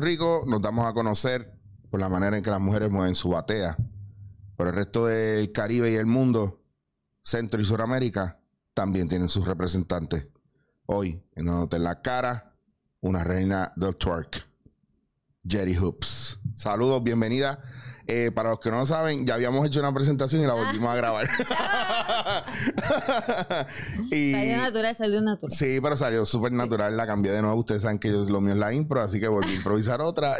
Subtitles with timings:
[0.00, 1.52] Rico nos damos a conocer
[1.90, 3.76] por la manera en que las mujeres mueven su batea.
[4.56, 6.62] Por el resto del Caribe y el mundo,
[7.22, 8.40] Centro y Suramérica,
[8.72, 10.28] también tienen sus representantes.
[10.86, 12.56] Hoy, en en la cara,
[13.00, 14.44] una reina del twerk,
[15.46, 16.38] Jerry Hoops.
[16.54, 17.60] Saludos, bienvenida
[18.06, 20.90] eh, para los que no lo saben, ya habíamos hecho una presentación y la volvimos
[20.90, 21.26] a grabar.
[24.10, 25.56] y, salió natural, salió natural.
[25.56, 26.94] Sí, pero salió súper natural.
[26.96, 27.56] La cambié de nuevo.
[27.56, 30.36] Ustedes saben que yo lo mío es la impro, así que volví a improvisar otra.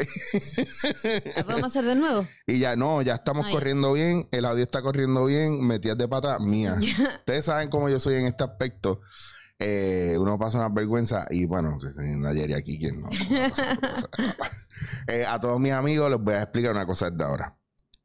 [1.36, 2.26] ¿La podemos hacer de nuevo?
[2.46, 4.28] Y ya no, ya estamos ah, corriendo bien.
[4.30, 5.66] El audio está corriendo bien.
[5.66, 6.76] Metías de pata mía.
[7.20, 9.00] Ustedes saben cómo yo soy en este aspecto.
[9.58, 11.78] Eh, uno pasa una vergüenza y bueno,
[12.28, 13.08] ayer aquí quien no.
[15.06, 17.56] Eh, a todos mis amigos les voy a explicar una cosa desde ahora.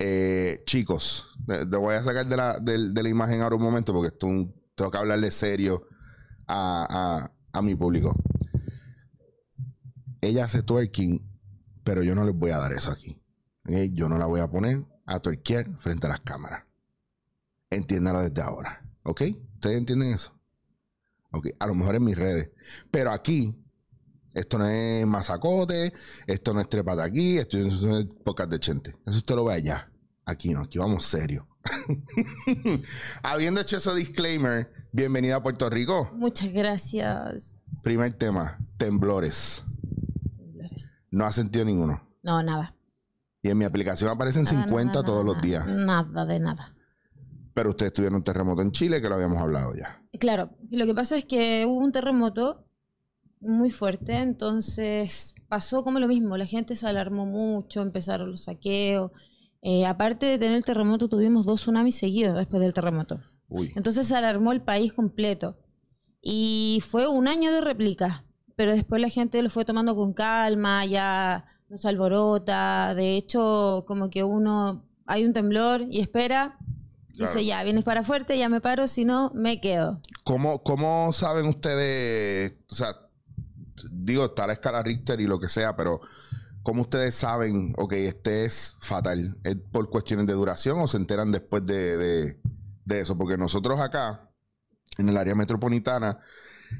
[0.01, 4.27] Eh, chicos, te, voy a sacar de la, imagen ahora un momento porque esto
[4.73, 5.87] tengo que hablarle serio
[6.47, 8.15] a, a, mi público.
[10.21, 11.21] Ella hace twerking,
[11.83, 13.21] pero yo no les voy a dar eso aquí.
[13.91, 16.63] Yo no la voy a poner a twerkear frente a las cámaras.
[17.69, 18.81] Entiéndalo desde ahora.
[19.03, 19.23] ¿Ok?
[19.55, 20.33] ¿Ustedes entienden eso?
[21.31, 22.51] Ok, a lo mejor en mis redes.
[22.89, 23.61] Pero aquí,
[24.39, 25.93] esto no es masacote,
[26.25, 28.91] esto no es trepata aquí, esto no es pocas de chente.
[29.05, 29.91] Eso usted lo ve allá.
[30.25, 31.47] Aquí no, aquí vamos serio.
[33.23, 36.09] Habiendo hecho ese disclaimer, bienvenida a Puerto Rico.
[36.13, 37.63] Muchas gracias.
[37.83, 39.63] Primer tema, temblores.
[40.37, 40.93] Temblores.
[41.11, 42.01] No ha sentido ninguno.
[42.23, 42.75] No, nada.
[43.41, 45.67] Y en mi aplicación aparecen 50 todos los días.
[45.67, 46.75] Nada de nada.
[47.53, 50.01] Pero ustedes tuvieron un terremoto en Chile que lo habíamos hablado ya.
[50.19, 52.68] Claro, lo que pasa es que hubo un terremoto
[53.39, 59.11] muy fuerte, entonces pasó como lo mismo, la gente se alarmó mucho, empezaron los saqueos.
[59.61, 63.19] Eh, aparte de tener el terremoto, tuvimos dos tsunamis seguidos después del terremoto.
[63.75, 65.57] Entonces se alarmó el país completo.
[66.21, 70.85] Y fue un año de réplica, pero después la gente lo fue tomando con calma,
[70.85, 72.93] ya no se alborota.
[72.93, 76.57] De hecho, como que uno, hay un temblor y espera,
[77.19, 79.99] Dice, ya, vienes para fuerte, ya me paro, si no, me quedo.
[80.23, 82.95] ¿Cómo, ¿Cómo saben ustedes, o sea,
[83.91, 86.01] digo, está la escala Richter y lo que sea, pero
[86.63, 89.37] ¿cómo ustedes saben, ok, este es fatal?
[89.43, 92.37] ¿Es por cuestiones de duración o se enteran después de,
[92.85, 93.17] de eso?
[93.17, 94.31] Porque nosotros acá,
[94.97, 96.19] en el área metropolitana,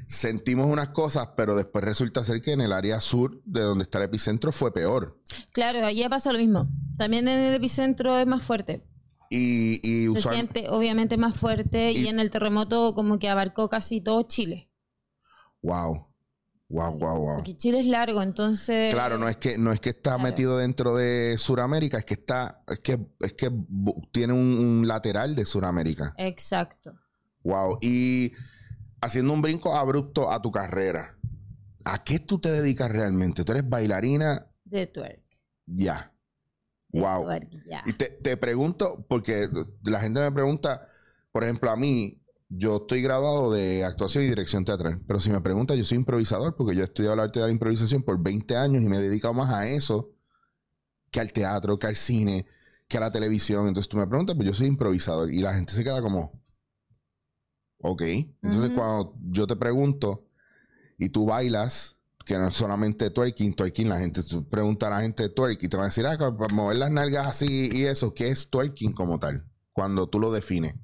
[0.06, 3.98] sentimos unas cosas, pero después resulta ser que en el área sur, de donde está
[3.98, 5.18] el epicentro, fue peor.
[5.52, 6.68] Claro, allí pasa lo mismo.
[6.96, 8.86] También en el epicentro es más fuerte.
[9.32, 14.22] Y, Se siente obviamente más fuerte y, en el terremoto como que abarcó casi todo
[14.22, 14.72] Chile.
[15.62, 16.09] Wow.
[16.70, 17.34] Wow, wow, wow.
[17.36, 18.94] Porque Chile es largo, entonces.
[18.94, 22.62] Claro, no es que, no es que está metido dentro de Sudamérica, es que está,
[22.68, 23.50] es que, es que
[24.12, 26.14] tiene un, lateral de Sudamérica.
[26.16, 26.94] Exacto.
[27.42, 27.78] Wow.
[27.82, 28.30] Y
[29.00, 31.18] haciendo un brinco abrupto a tu carrera,
[31.84, 33.42] ¿a qué tú te dedicas realmente?
[33.42, 34.46] ¿Tú eres bailarina?
[34.64, 35.24] De twerk.
[35.66, 36.12] Ya.
[36.92, 37.26] Wow.
[37.84, 39.48] Y te, pregunto, porque
[39.82, 40.86] la gente me pregunta,
[41.32, 42.19] por ejemplo, a mí,
[42.50, 46.56] yo estoy graduado de actuación y dirección teatral, pero si me pregunta, yo soy improvisador,
[46.56, 49.00] porque yo he estudiado el arte de la improvisación por 20 años y me he
[49.00, 50.10] dedicado más a eso
[51.12, 52.44] que al teatro, que al cine,
[52.88, 53.68] que a la televisión.
[53.68, 56.42] Entonces tú me preguntas, pues yo soy improvisador y la gente se queda como,
[57.78, 58.02] ok.
[58.42, 60.26] Entonces cuando yo te pregunto
[60.98, 65.22] y tú bailas, que no es solamente twerking, twerking, la gente pregunta a la gente
[65.22, 68.12] de twerking y te va a decir, ah, para mover las nalgas así y eso,
[68.12, 69.48] ¿qué es twerking como tal?
[69.72, 70.74] Cuando tú lo defines.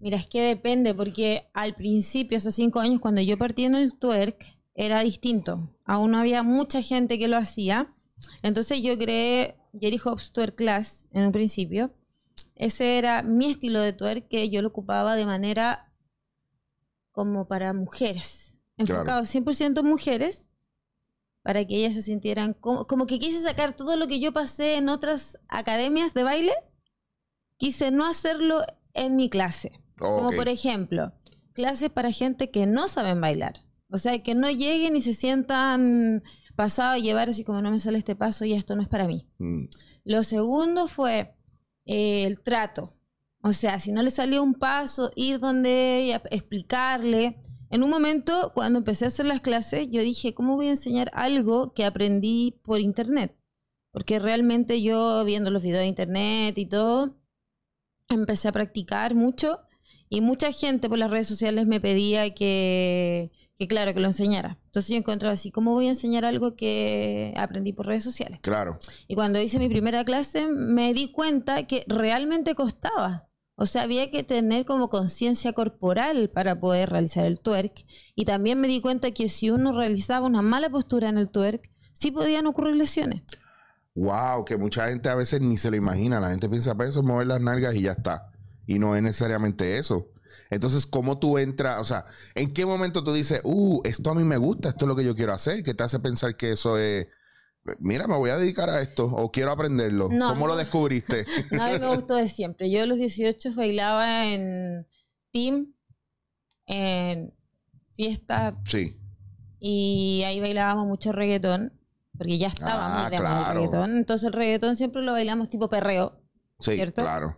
[0.00, 3.98] Mira, es que depende, porque al principio, hace cinco años, cuando yo partí en el
[3.98, 4.44] twerk,
[4.74, 5.70] era distinto.
[5.84, 7.94] Aún no había mucha gente que lo hacía.
[8.42, 11.94] Entonces yo creé Jerry Hobbs Twerk Class en un principio.
[12.54, 15.92] Ese era mi estilo de twerk que yo lo ocupaba de manera
[17.12, 18.54] como para mujeres.
[18.76, 20.46] Enfocado 100% en mujeres
[21.42, 24.76] para que ellas se sintieran como, como que quise sacar todo lo que yo pasé
[24.76, 26.54] en otras academias de baile,
[27.58, 28.64] quise no hacerlo
[28.94, 29.83] en mi clase.
[29.96, 31.12] Como por ejemplo,
[31.52, 33.64] clases para gente que no saben bailar.
[33.90, 36.22] O sea, que no lleguen y se sientan
[36.56, 39.06] pasados a llevar así como no me sale este paso y esto no es para
[39.06, 39.28] mí.
[39.38, 39.66] Mm.
[40.04, 41.36] Lo segundo fue
[41.84, 42.94] eh, el trato.
[43.42, 47.38] O sea, si no le salió un paso, ir donde ella, explicarle
[47.74, 51.10] en un momento, cuando empecé a hacer las clases, yo dije, ¿cómo voy a enseñar
[51.12, 53.36] algo que aprendí por internet?
[53.90, 57.16] Porque realmente yo, viendo los videos de internet y todo,
[58.08, 59.58] empecé a practicar mucho
[60.14, 64.60] y mucha gente por las redes sociales me pedía que, que claro, que lo enseñara.
[64.66, 68.38] Entonces yo encontraba así, ¿cómo voy a enseñar algo que aprendí por redes sociales?
[68.40, 68.78] Claro.
[69.08, 73.28] Y cuando hice mi primera clase me di cuenta que realmente costaba.
[73.56, 77.84] O sea, había que tener como conciencia corporal para poder realizar el twerk.
[78.14, 81.70] Y también me di cuenta que si uno realizaba una mala postura en el twerk,
[81.92, 83.22] sí podían ocurrir lesiones.
[83.96, 86.20] Wow, que mucha gente a veces ni se lo imagina.
[86.20, 88.33] La gente piensa, para pues, eso mover las nalgas y ya está.
[88.66, 90.10] Y no es necesariamente eso.
[90.50, 91.80] Entonces, ¿cómo tú entras?
[91.80, 94.88] O sea, ¿en qué momento tú dices, uh, esto a mí me gusta, esto es
[94.88, 95.62] lo que yo quiero hacer?
[95.62, 97.06] ¿Qué te hace pensar que eso es
[97.78, 100.08] mira, me voy a dedicar a esto o quiero aprenderlo.
[100.08, 101.24] ¿Cómo lo descubriste?
[101.50, 102.70] No, a mí me gustó de siempre.
[102.70, 104.86] Yo a los 18 bailaba en
[105.32, 105.74] team,
[106.66, 107.34] en
[107.94, 108.56] fiesta.
[108.64, 109.00] Sí.
[109.58, 111.72] Y ahí bailábamos mucho reggaetón,
[112.16, 113.96] porque ya estábamos ah, de reggaetón.
[113.96, 116.20] Entonces el reggaetón siempre lo bailamos tipo perreo.
[116.60, 117.02] Sí, ¿cierto?
[117.02, 117.36] claro.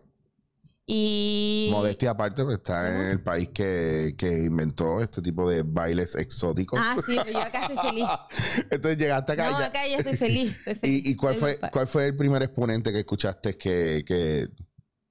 [0.88, 1.68] Y...
[1.72, 6.78] Modestia aparte, pues está en el país que, que, inventó este tipo de bailes exóticos.
[6.80, 8.06] Ah, sí, pero yo acá estoy feliz.
[8.70, 9.50] Entonces llegaste acá.
[9.50, 10.62] No, acá ya estoy feliz.
[10.84, 14.46] ¿Y, y cuál, fue, cuál fue el primer exponente que escuchaste que, que,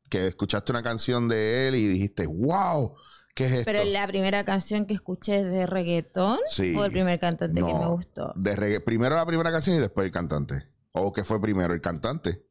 [0.10, 2.96] que, escuchaste una canción de él y dijiste, wow,
[3.36, 3.66] ¿qué es esto?
[3.66, 6.74] Pero la primera canción que escuché de reggaetón sí.
[6.74, 8.32] fue el primer cantante que me gustó.
[8.38, 10.70] De Primero la primera canción y después el cantante.
[10.94, 12.45] ¿O qué fue primero, el cantante?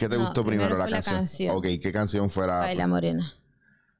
[0.00, 1.54] ¿Qué te gustó primero, la, canción?
[1.54, 2.60] Ok, ¿qué canción fue la...?
[2.60, 3.34] Baila Morena.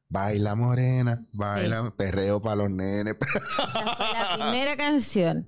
[0.08, 3.16] Baila Morena, baila, perreo para los nenes.
[3.20, 5.46] Esa fue la primera canción.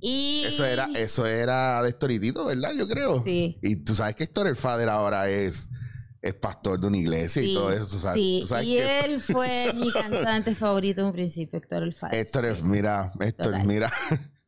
[0.00, 0.42] Y...
[0.48, 2.72] Eso era, eso era de Storitito, ¿verdad?
[2.76, 3.22] Yo creo.
[3.22, 3.60] Sí.
[3.62, 5.68] Y tú sabes que Héctor el Fader ahora es,
[6.20, 7.96] es pastor de una iglesia y todo eso.
[7.96, 12.18] sabes, sí, y él fue mi cantante favorito en un principio, Héctor el Fader.
[12.18, 13.88] Héctor, es, mira, Héctor, mira.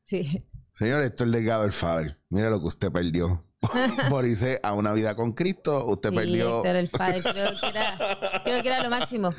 [0.02, 0.44] Sí.
[0.74, 3.46] Señor Héctor Delgado el Fader, mira lo que usted perdió.
[4.10, 5.86] por irse a una vida con Cristo.
[5.86, 6.64] Usted perdió.
[6.64, 9.30] el Creo que, era, creo que era lo máximo.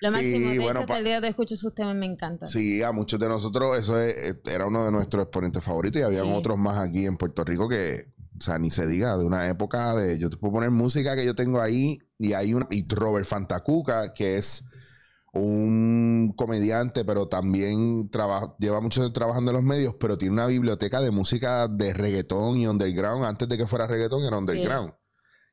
[0.00, 0.50] Lo máximo.
[0.50, 2.48] De bueno, hecho, hasta el día de escucho sus temas me encantan.
[2.48, 6.58] Sí, a muchos de nosotros eso era uno de nuestros exponentes favoritos y había otros
[6.58, 8.08] más aquí en Puerto Rico que,
[8.38, 10.18] o sea, ni se diga, de una época de.
[10.18, 12.66] Yo te puedo poner música que yo tengo ahí y hay un.
[12.70, 14.64] Y Robert Fantacuca, que es
[15.38, 18.10] un comediante, pero también
[18.58, 22.56] lleva mucho tiempo trabajando en los medios, pero tiene una biblioteca de música de reggaetón
[22.56, 23.24] y underground.
[23.24, 24.94] Antes de que fuera reggaetón, era underground.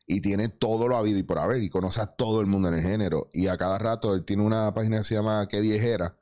[0.08, 2.76] Y tiene todo lo habido y por haber, y conoce a todo el mundo en
[2.76, 3.30] el género.
[3.34, 6.18] Y a cada rato él tiene una página que se llama Qué Viejera,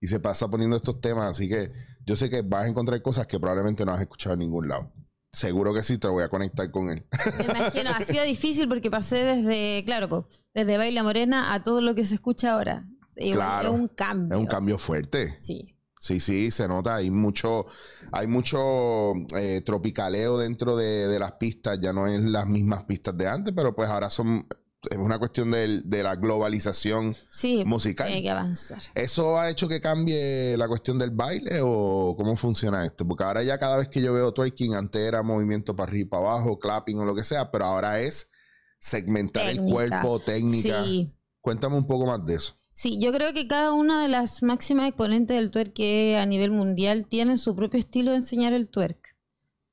[0.00, 1.30] y se pasa poniendo estos temas.
[1.30, 1.70] Así que
[2.06, 4.92] yo sé que vas a encontrar cosas que probablemente no has escuchado en ningún lado.
[5.30, 7.06] Seguro que sí, te voy a conectar con él.
[7.38, 11.94] Me imagino, ha sido difícil porque pasé desde, claro, desde Baila Morena a todo lo
[11.94, 12.86] que se escucha ahora.
[13.32, 14.36] Claro, es un cambio.
[14.36, 15.36] Es un cambio fuerte.
[15.38, 15.74] Sí.
[16.00, 16.96] Sí, sí, se nota.
[16.96, 17.66] Hay mucho,
[18.12, 21.80] hay mucho eh, tropicaleo dentro de, las pistas.
[21.80, 24.46] Ya no es las mismas pistas de antes, pero pues ahora son
[24.90, 28.06] es una cuestión de, la globalización sí, musical.
[28.06, 28.80] Tiene que avanzar.
[28.94, 33.06] ¿Eso ha hecho que cambie la cuestión del baile o cómo funciona esto?
[33.06, 36.08] Porque ahora ya cada vez que yo veo twerking, antes era movimiento para arriba y
[36.08, 38.30] para abajo, clapping o lo que sea, pero ahora es
[38.78, 40.84] segmentar el cuerpo, técnica.
[40.84, 41.12] Sí.
[41.40, 42.54] Cuéntame un poco más de eso.
[42.80, 45.80] Sí, yo creo que cada una de las máximas exponentes del twerk
[46.16, 49.16] a nivel mundial tienen su propio estilo de enseñar el twerk.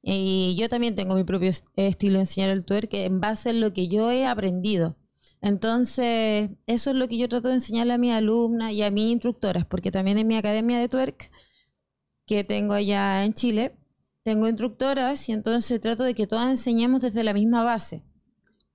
[0.02, 3.74] Y yo también tengo mi propio estilo de enseñar el twerk en base a lo
[3.74, 4.98] que yo he aprendido.
[5.40, 9.12] Entonces, eso es lo que yo trato de enseñarle a mis alumnas y a mis
[9.12, 11.30] instructoras, porque también en mi academia de twerk,
[12.26, 13.78] que tengo allá en Chile,
[14.24, 18.04] tengo instructoras y entonces trato de que todas enseñemos desde la misma base.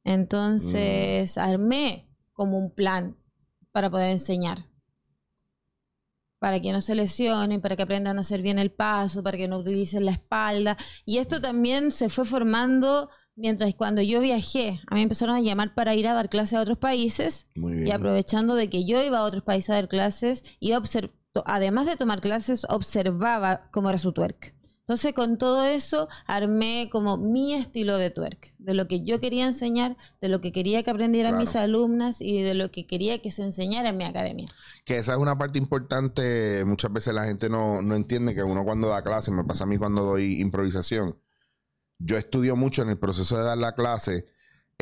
[0.05, 1.41] Entonces, mm.
[1.41, 3.17] armé como un plan
[3.73, 4.71] para poder enseñar
[6.41, 9.47] para que no se lesionen, para que aprendan a hacer bien el paso, para que
[9.47, 10.77] no utilicen la espalda.
[11.05, 15.75] Y esto también se fue formando mientras cuando yo viajé, a mí empezaron a llamar
[15.75, 19.25] para ir a dar clases a otros países y aprovechando de que yo iba a
[19.25, 20.81] otros países a dar clases, iba
[21.45, 24.55] además de tomar clases, observaba cómo era su twerk.
[24.91, 29.47] Entonces con todo eso armé como mi estilo de twerk, de lo que yo quería
[29.47, 33.31] enseñar, de lo que quería que aprendieran mis alumnas y de lo que quería que
[33.31, 34.49] se enseñara en mi academia.
[34.85, 38.65] Que esa es una parte importante, muchas veces la gente no, no entiende que uno
[38.65, 41.17] cuando da clase, me pasa a mí cuando doy improvisación,
[42.01, 44.27] yo estudio mucho en el proceso de dar la clase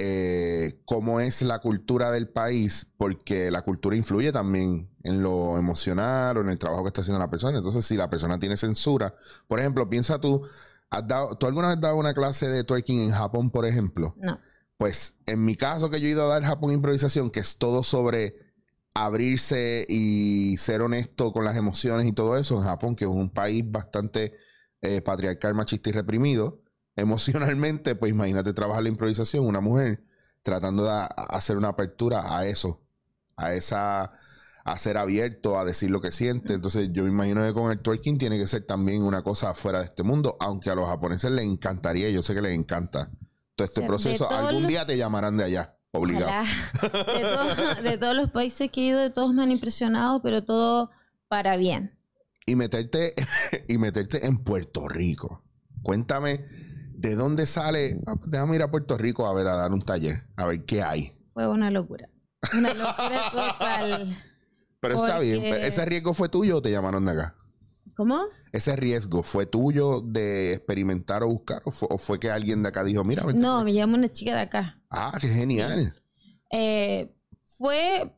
[0.00, 6.36] eh, cómo es la cultura del país, porque la cultura influye también en lo emocional
[6.36, 7.58] o en el trabajo que está haciendo la persona.
[7.58, 9.14] Entonces, si la persona tiene censura,
[9.48, 10.46] por ejemplo, piensa tú,
[10.90, 14.14] ¿has dado, ¿tú alguna vez has dado una clase de twerking en Japón, por ejemplo?
[14.18, 14.38] No.
[14.76, 17.82] Pues en mi caso que yo he ido a dar Japón improvisación, que es todo
[17.82, 18.36] sobre
[18.94, 23.30] abrirse y ser honesto con las emociones y todo eso, en Japón, que es un
[23.30, 24.34] país bastante
[24.80, 26.62] eh, patriarcal, machista y reprimido,
[26.98, 30.04] emocionalmente, pues imagínate trabajar la improvisación, una mujer
[30.42, 32.80] tratando de hacer una apertura a eso,
[33.36, 34.12] a esa,
[34.64, 36.54] a ser abierto, a decir lo que siente.
[36.54, 39.80] Entonces yo me imagino que con el twerking tiene que ser también una cosa fuera
[39.80, 43.10] de este mundo, aunque a los japoneses les encantaría, yo sé que les encanta
[43.54, 44.30] todo este proceso.
[44.30, 45.74] Algún día te llamarán de allá.
[45.90, 46.44] Obligado.
[47.82, 50.90] De, de todos los países que he ido, de todos me han impresionado, pero todo
[51.28, 51.92] para bien.
[52.44, 53.14] Y meterte,
[53.68, 55.42] y meterte en Puerto Rico
[55.82, 56.44] Cuéntame,
[56.98, 57.98] ¿de dónde sale?
[58.06, 60.64] Ah, pues déjame ir a Puerto Rico a ver, a dar un taller, a ver
[60.64, 61.16] qué hay.
[61.32, 62.08] Fue una locura.
[62.56, 64.16] Una locura total.
[64.80, 65.44] Pero está bien.
[65.44, 67.36] ¿Ese riesgo fue tuyo o te llamaron de acá?
[67.96, 68.20] ¿Cómo?
[68.52, 71.62] ¿Ese riesgo fue tuyo de experimentar o buscar?
[71.64, 74.80] ¿O fue, que alguien de acá dijo, mira, No, me llamó una chica de acá.
[74.90, 76.00] Ah, qué genial.
[76.52, 77.12] Eh,
[77.44, 78.14] fue.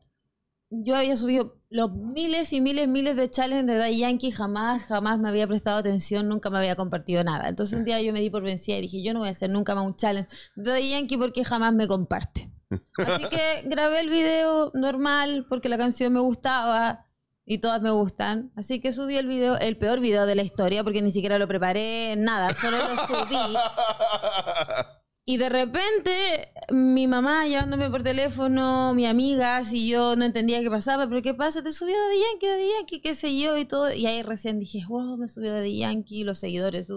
[0.69, 4.29] Yo había subido los miles y miles, miles de challenges de Daddy Yankee.
[4.29, 7.47] Jamás, jamás me había prestado atención, nunca me había compartido nada.
[7.47, 9.49] Entonces un día yo me di por vencida y dije, yo no voy a hacer
[9.49, 12.51] nunca más un challenge de Daddy Yankee porque jamás me comparte.
[12.97, 17.07] Así que grabé el video normal porque la canción me gustaba
[17.45, 18.51] y todas me gustan.
[18.57, 21.47] Así que subí el video, el peor video de la historia, porque ni siquiera lo
[21.47, 23.35] preparé, nada, solo lo subí.
[25.23, 30.69] Y de repente, mi mamá llamándome por teléfono, mi amiga, si yo no entendía qué
[30.69, 31.61] pasaba, pero ¿qué pasa?
[31.61, 33.93] Te subió de Yankee, de Yankee, qué sé yo, y todo.
[33.93, 36.87] Y ahí recién dije, wow, me subió de Yankee, los seguidores.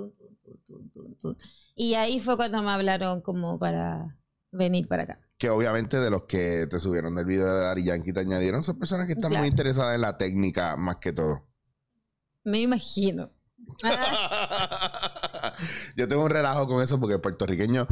[1.74, 4.18] y ahí fue cuando me hablaron como para
[4.50, 8.12] venir para acá que obviamente de los que te subieron del video de Dari Yankee
[8.12, 11.46] te añadieron son personas que están muy interesadas en la técnica más que todo.
[12.44, 13.28] Me imagino.
[15.96, 17.86] yo tengo un relajo con eso porque puertorriqueños,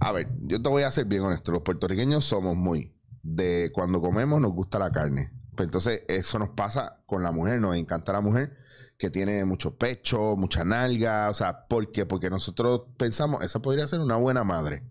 [0.00, 4.00] a ver, yo te voy a ser bien honesto, los puertorriqueños somos muy de cuando
[4.00, 5.32] comemos nos gusta la carne.
[5.56, 8.56] Pues entonces eso nos pasa con la mujer, nos encanta la mujer
[8.98, 12.06] que tiene mucho pecho, mucha nalga, o sea, ¿por qué?
[12.06, 14.84] Porque nosotros pensamos, esa podría ser una buena madre.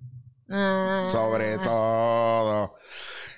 [0.48, 1.62] Sobre ah.
[1.63, 2.75] todo.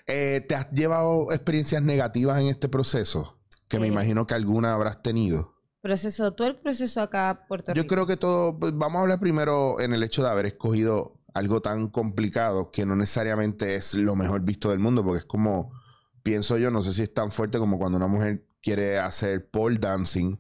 [0.08, 3.38] Eh, ¿Te has llevado experiencias negativas en este proceso?
[3.68, 5.57] Que me imagino que alguna habrás tenido.
[5.88, 7.82] Proceso, el proceso acá Puerto Rico.
[7.82, 11.22] Yo creo que todo, pues, vamos a hablar primero en el hecho de haber escogido
[11.34, 15.72] algo tan complicado que no necesariamente es lo mejor visto del mundo, porque es como,
[16.24, 19.78] pienso yo, no sé si es tan fuerte como cuando una mujer quiere hacer pole
[19.78, 20.38] dancing,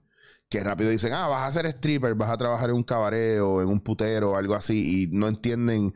[0.49, 3.61] que rápido dicen, ah, vas a ser stripper, vas a trabajar en un cabaret o
[3.61, 5.93] en un putero o algo así, y no entienden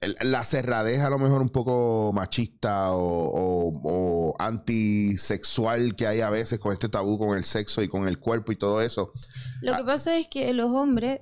[0.00, 6.72] la cerradez a lo mejor un poco machista o, antisexual que hay a veces con
[6.72, 9.12] este tabú con el sexo y con el cuerpo y todo eso.
[9.60, 9.86] Lo que ah.
[9.86, 11.20] pasa es que los hombres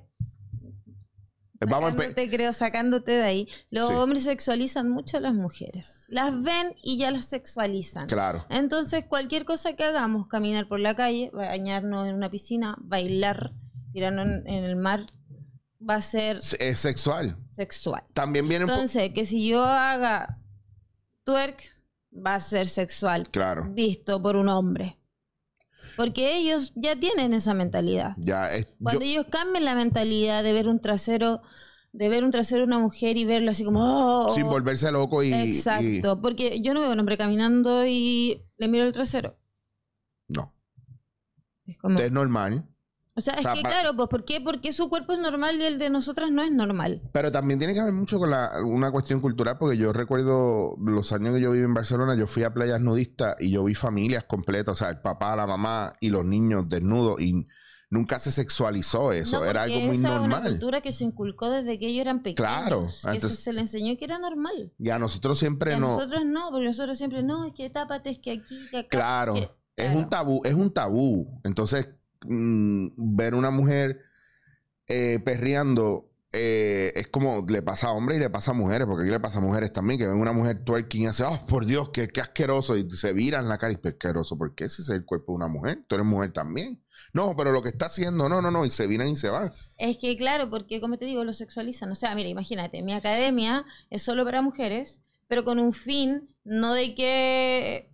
[1.67, 3.47] Vamos te creo, sacándote de ahí.
[3.69, 6.05] Los hombres sexualizan mucho a las mujeres.
[6.07, 8.07] Las ven y ya las sexualizan.
[8.07, 8.45] Claro.
[8.49, 13.51] Entonces, cualquier cosa que hagamos, caminar por la calle, bañarnos en una piscina, bailar,
[13.91, 15.05] tirarnos en el mar,
[15.87, 16.37] va a ser...
[16.37, 17.37] Es sexual.
[17.51, 18.03] Sexual.
[18.13, 18.65] También viene...
[18.65, 20.39] Entonces, que si yo haga
[21.23, 21.61] twerk,
[22.13, 23.29] va a ser sexual.
[23.29, 23.67] Claro.
[23.71, 24.97] Visto por un hombre.
[25.95, 28.15] Porque ellos ya tienen esa mentalidad.
[28.17, 31.41] Ya es, Cuando ellos cambian la mentalidad de ver un trasero,
[31.91, 34.27] de ver un trasero de una mujer y verlo así como...
[34.27, 35.33] Oh, Sin volverse loco y...
[35.33, 36.21] Exacto.
[36.21, 39.37] Porque yo no veo a un hombre caminando y le miro el trasero.
[40.27, 40.55] No.
[41.65, 41.99] Es como...
[41.99, 42.68] Es normal.
[43.19, 44.39] O sea, es que claro, pues ¿por qué?
[44.39, 47.01] Porque su cuerpo es normal y el de nosotras no es normal.
[47.11, 51.11] Pero también tiene que ver mucho con la, una cuestión cultural, porque yo recuerdo los
[51.11, 54.23] años que yo viví en Barcelona, yo fui a playas nudistas y yo vi familias
[54.23, 57.45] completas, o sea, el papá, la mamá y los niños desnudos y
[57.89, 60.39] nunca se sexualizó eso, era algo muy esa normal.
[60.39, 62.37] Es una cultura que se inculcó desde que ellos eran pequeños.
[62.37, 64.71] Claro, entonces, se, le enseñó que era normal.
[64.79, 65.87] Y a nosotros siempre no.
[65.87, 68.89] A nosotros no, porque nosotros siempre no, es que tápate, es que aquí, que acá.
[68.89, 69.35] Claro.
[69.75, 71.39] Es un tabú, es un tabú.
[71.43, 71.87] Entonces,
[72.25, 74.01] Mm, ver una mujer
[74.87, 79.03] eh, perreando eh, es como le pasa a hombres y le pasa a mujeres, porque
[79.03, 81.65] aquí le pasa a mujeres también, que ven una mujer twerking y hace, oh, por
[81.65, 84.83] Dios, qué, qué asqueroso, y se viran la cara y pues asqueroso, ¿por qué ese
[84.83, 85.83] es el cuerpo de una mujer?
[85.87, 86.83] Tú eres mujer también.
[87.13, 89.51] No, pero lo que está haciendo, no, no, no, y se viran y se van.
[89.77, 91.91] Es que claro, porque como te digo, lo sexualizan.
[91.91, 96.73] O sea, mira, imagínate, mi academia es solo para mujeres, pero con un fin, no
[96.73, 97.91] de que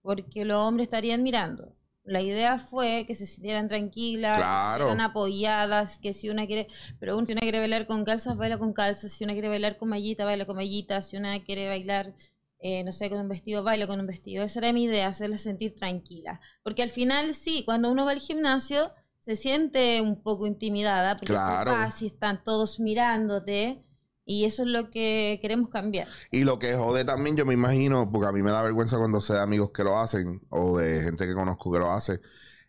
[0.00, 1.74] porque los hombres estarían mirando
[2.08, 7.14] la idea fue que se sintieran tranquilas, que que apoyadas, que si una quiere, pero
[7.24, 10.24] si una quiere bailar con calzas, baila con calzas, si una quiere bailar con mallita,
[10.24, 12.14] baila con mallita, si una quiere bailar,
[12.60, 14.42] eh, no sé, con un vestido, baila con un vestido.
[14.42, 16.40] Esa era mi idea, hacerla sentir tranquila.
[16.62, 21.34] Porque al final, sí, cuando uno va al gimnasio, se siente un poco intimidada, porque
[21.34, 21.74] claro.
[21.90, 23.84] si están todos mirándote,
[24.30, 26.06] y eso es lo que queremos cambiar.
[26.30, 29.22] Y lo que jode también, yo me imagino, porque a mí me da vergüenza cuando
[29.22, 32.20] sé de amigos que lo hacen o de gente que conozco que lo hace,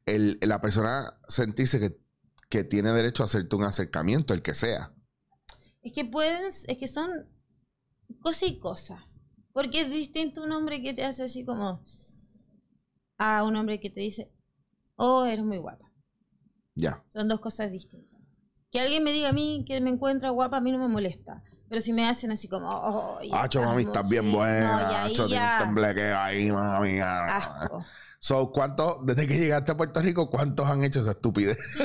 [0.05, 1.99] el, la persona sentirse que,
[2.49, 4.93] que tiene derecho a hacerte un acercamiento, el que sea.
[5.81, 7.09] Es que puedes, es que son
[8.21, 9.05] cosa y cosa.
[9.51, 11.83] Porque es distinto un hombre que te hace así como
[13.17, 14.31] a un hombre que te dice,
[14.95, 15.91] oh, eres muy guapa.
[16.75, 17.03] Ya.
[17.09, 18.17] Son dos cosas distintas.
[18.71, 21.43] Que alguien me diga a mí que me encuentra guapa, a mí no me molesta.
[21.69, 25.03] Pero si me hacen así como, oh, Acho, mami, estás bien buena.
[25.03, 26.99] Acho, tienes tembleque ahí, mami.
[26.99, 27.85] Asco.
[28.21, 31.57] So, ¿cuántos, desde que llegaste a Puerto Rico, cuántos han hecho esa estupidez?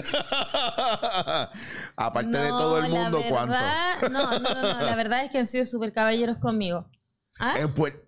[1.97, 4.11] Aparte de todo el mundo, ¿cuántos?
[4.11, 6.91] no, no, no, no, la verdad es que han sido súper caballeros conmigo.
[7.39, 7.55] ¿Ah?
[7.59, 8.05] En Puerto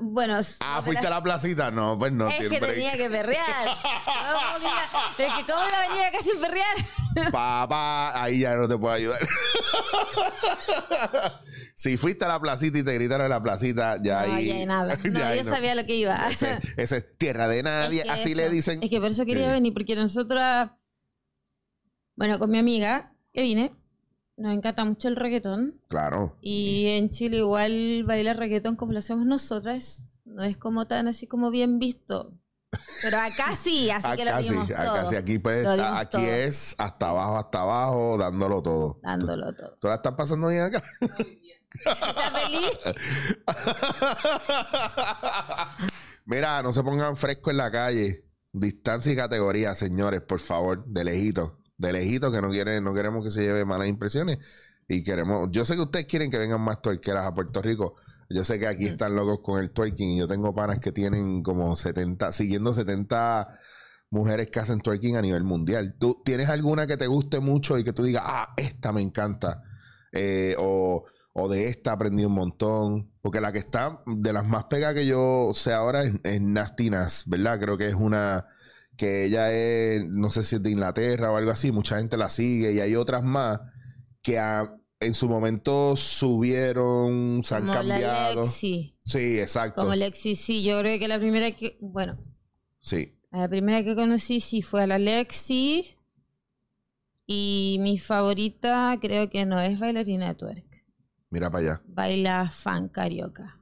[0.00, 2.28] bueno, ah, fuiste a la placita, no, pues no.
[2.28, 3.44] Es que tenía que perrear.
[5.16, 6.76] Pero que cómo iba a venir acá sin perrear.
[7.32, 9.20] Papá, ahí ya no te puedo ayudar.
[11.74, 14.48] si fuiste a la placita y te gritaron en la placita, ya no, ahí.
[14.48, 14.96] Ya nada.
[14.96, 16.14] No, yo sabía lo que iba.
[16.30, 18.82] Ese, es tierra de nadie, así le dicen.
[18.82, 20.42] Es que por eso quería venir, porque nosotros,
[22.16, 23.72] bueno, con mi amiga que vine,
[24.40, 25.80] nos encanta mucho el reggaetón.
[25.88, 26.36] Claro.
[26.40, 30.06] Y en Chile igual bailar reggaetón como lo hacemos nosotras.
[30.24, 32.32] No es como tan así como bien visto.
[33.02, 37.10] Pero acá sí, así que lo dimos sí, acá sí, aquí, pues, aquí es hasta
[37.10, 38.98] abajo, hasta abajo, dándolo todo.
[39.02, 39.76] Dándolo todo.
[39.78, 40.82] ¿Tú la estás pasando bien acá?
[41.72, 42.78] ¿Estás feliz?
[46.24, 48.24] Mira, no se pongan fresco en la calle.
[48.52, 53.24] Distancia y categoría, señores, por favor, de lejito de lejito que no quiere, no queremos
[53.24, 54.38] que se lleve malas impresiones.
[54.86, 57.94] Y queremos, yo sé que ustedes quieren que vengan más tuerqueras a Puerto Rico.
[58.28, 61.42] Yo sé que aquí están locos con el twerking y yo tengo panas que tienen
[61.42, 63.56] como 70, siguiendo 70
[64.10, 65.96] mujeres que hacen twerking a nivel mundial.
[65.98, 69.62] ¿Tú tienes alguna que te guste mucho y que tú digas, ah, esta me encanta?
[70.12, 73.10] Eh, o, o, de esta aprendí un montón.
[73.22, 77.24] Porque la que está de las más pegas que yo sé ahora es, es Nastinas,
[77.26, 77.58] ¿verdad?
[77.58, 78.46] Creo que es una
[79.00, 82.28] que ella es, no sé si es de Inglaterra o algo así, mucha gente la
[82.28, 83.58] sigue y hay otras más
[84.20, 84.38] que
[85.00, 88.42] en su momento subieron, se han cambiado.
[88.42, 88.94] Lexi.
[89.02, 89.80] Sí, exacto.
[89.80, 92.22] Como Lexi, sí, yo creo que la primera que, bueno.
[92.80, 93.18] Sí.
[93.30, 95.96] La primera que conocí sí fue a la Lexi.
[97.24, 100.84] Y mi favorita creo que no es bailarina de twerk.
[101.30, 101.82] Mira para allá.
[101.86, 103.58] Baila fan carioca.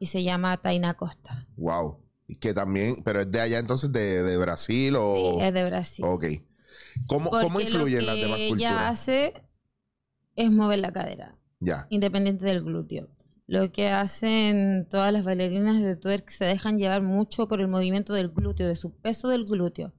[0.00, 1.46] Y se llama Taina Costa.
[1.58, 2.07] Wow.
[2.40, 5.38] Que también, pero es de allá entonces de, Brasil o.
[5.38, 6.04] Sí, es de Brasil.
[6.06, 6.24] Ok.
[7.06, 8.50] ¿Cómo, ¿cómo influyen las demás culturas?
[8.50, 9.34] Lo que ella hace
[10.36, 11.38] es mover la cadera.
[11.60, 11.86] Ya.
[11.90, 13.08] Independiente del glúteo.
[13.46, 18.12] Lo que hacen todas las bailarinas de twerk se dejan llevar mucho por el movimiento
[18.12, 19.94] del glúteo, de su peso del glúteo.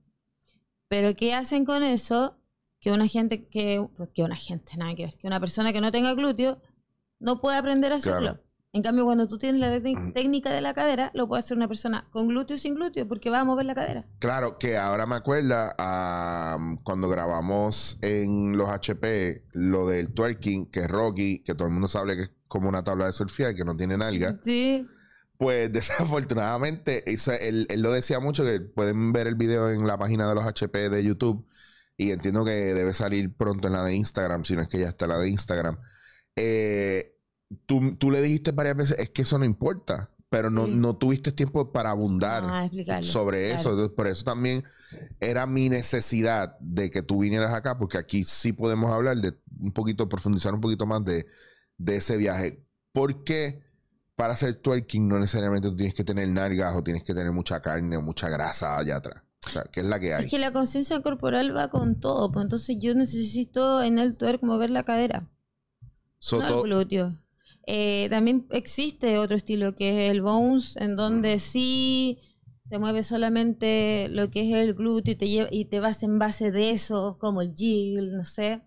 [0.88, 2.38] Pero ¿qué hacen con eso?
[2.80, 5.82] Que una gente que, pues que una gente, nada que ver, que una persona que
[5.82, 6.62] no tenga glúteo
[7.20, 8.40] no puede aprender a hacerlo.
[8.72, 10.14] En cambio, cuando tú tienes la mm.
[10.14, 13.32] técnica de la cadera, lo puede hacer una persona con glúteo y sin glúteo, porque
[13.32, 14.06] va a mover la cadera.
[14.20, 15.74] Claro, que ahora me acuerda
[16.84, 21.88] cuando grabamos en los HP lo del twerking, que es Rocky, que todo el mundo
[21.88, 24.40] sabe que es como una tabla de surfear, que no tiene nalga.
[24.44, 24.88] Sí.
[25.38, 30.30] Pues desafortunadamente, él, él, lo decía mucho, que pueden ver el video en la página
[30.30, 31.48] de los HP de YouTube,
[31.98, 34.90] y entiendo que debe salir pronto en la de Instagram, si no es que ya
[34.90, 35.80] está la de Instagram.
[36.36, 37.19] Eh,
[37.66, 41.72] tú, le dijiste varias veces, es que eso no importa, pero no, no tuviste tiempo
[41.72, 42.70] para abundar
[43.04, 43.94] sobre eso.
[43.96, 44.64] por eso también
[45.20, 49.72] era mi necesidad de que tú vinieras acá, porque aquí sí podemos hablar de un
[49.72, 51.26] poquito, profundizar un poquito más de,
[51.88, 52.64] ese viaje.
[52.92, 53.64] Porque
[54.16, 57.62] para hacer twerking no necesariamente tú tienes que tener nalgas o tienes que tener mucha
[57.62, 59.24] carne o mucha grasa allá atrás.
[59.48, 60.26] O sea, ¿qué es la que hay?
[60.26, 62.32] Es que la conciencia corporal va con todo.
[62.32, 65.30] Pues entonces yo necesito en el twerk mover la cadera.
[66.32, 67.16] no el glúteo.
[67.72, 72.20] Eh, también existe otro estilo que es el bounce, en donde sí
[72.64, 76.52] se mueve solamente lo que es el glúteo y te, y te vas en base
[76.52, 78.64] de eso, como el jiggle, no sé.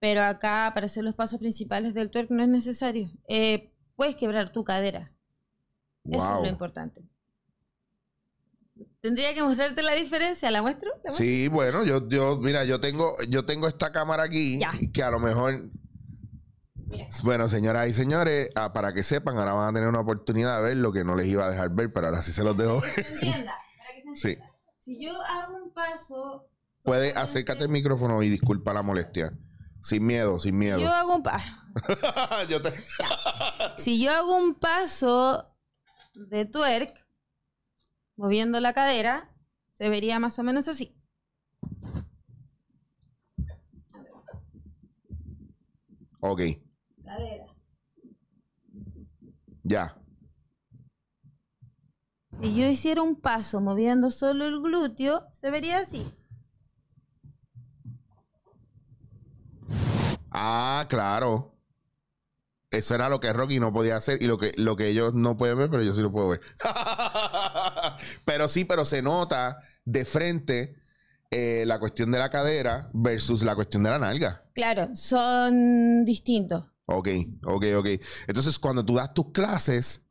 [0.00, 3.12] Pero acá, para hacer los pasos principales del twerk, no es necesario.
[3.28, 5.14] Eh, puedes quebrar tu cadera.
[6.10, 7.08] Eso es lo importante.
[9.00, 10.90] Tendría que mostrarte la diferencia, ¿la muestro?
[11.10, 14.58] Sí, bueno, yo, yo, mira, yo tengo, yo tengo esta cámara aquí
[14.92, 15.70] que a lo mejor
[17.22, 20.62] bueno, señoras y señores, ah, para que sepan, ahora van a tener una oportunidad de
[20.62, 22.80] ver lo que no les iba a dejar ver, pero ahora sí se los dejo
[22.80, 23.06] ver.
[24.14, 24.36] Sí.
[24.78, 26.48] Si yo hago un paso.
[26.82, 29.32] Puede acércate el micrófono y disculpa la molestia.
[29.82, 30.80] Sin miedo, sin miedo.
[30.80, 31.46] Yo hago un paso.
[33.78, 35.54] si yo hago un paso
[36.14, 36.92] de twerk,
[38.16, 39.30] moviendo la cadera,
[39.72, 40.94] se vería más o menos así.
[46.20, 46.42] Ok.
[49.62, 49.96] Ya.
[52.40, 56.12] Si yo hiciera un paso moviendo solo el glúteo, se vería así.
[60.30, 61.56] Ah, claro.
[62.70, 65.36] Eso era lo que Rocky no podía hacer y lo que, lo que ellos no
[65.36, 66.40] pueden ver, pero yo sí lo puedo ver.
[68.24, 70.76] pero sí, pero se nota de frente
[71.32, 74.44] eh, la cuestión de la cadera versus la cuestión de la nalga.
[74.54, 76.69] Claro, son distintos.
[76.90, 77.08] Ok,
[77.46, 77.88] ok, ok.
[78.26, 80.06] Entonces, cuando tú das tus clases,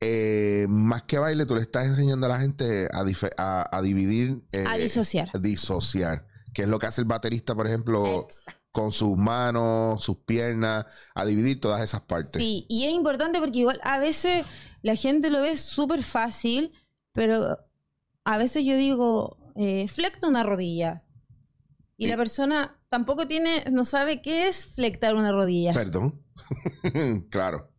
[0.00, 4.42] eh, más que baile, tú le estás enseñando a la gente a, dividir.
[4.52, 5.30] Eh, a disociar.
[5.40, 6.26] Disociar.
[6.52, 8.28] Que es lo que hace el baterista, por ejemplo,
[8.72, 12.42] con sus manos, sus piernas, a dividir todas esas partes.
[12.42, 14.44] Sí, y es importante porque igual a veces
[14.82, 16.72] la gente lo ve súper fácil,
[17.12, 17.58] pero
[18.24, 21.04] a veces yo digo, eh, flecta una rodilla.
[21.96, 25.72] Y la persona tampoco tiene, no sabe qué es flectar una rodilla.
[25.72, 26.22] Perdón.
[27.30, 27.70] claro.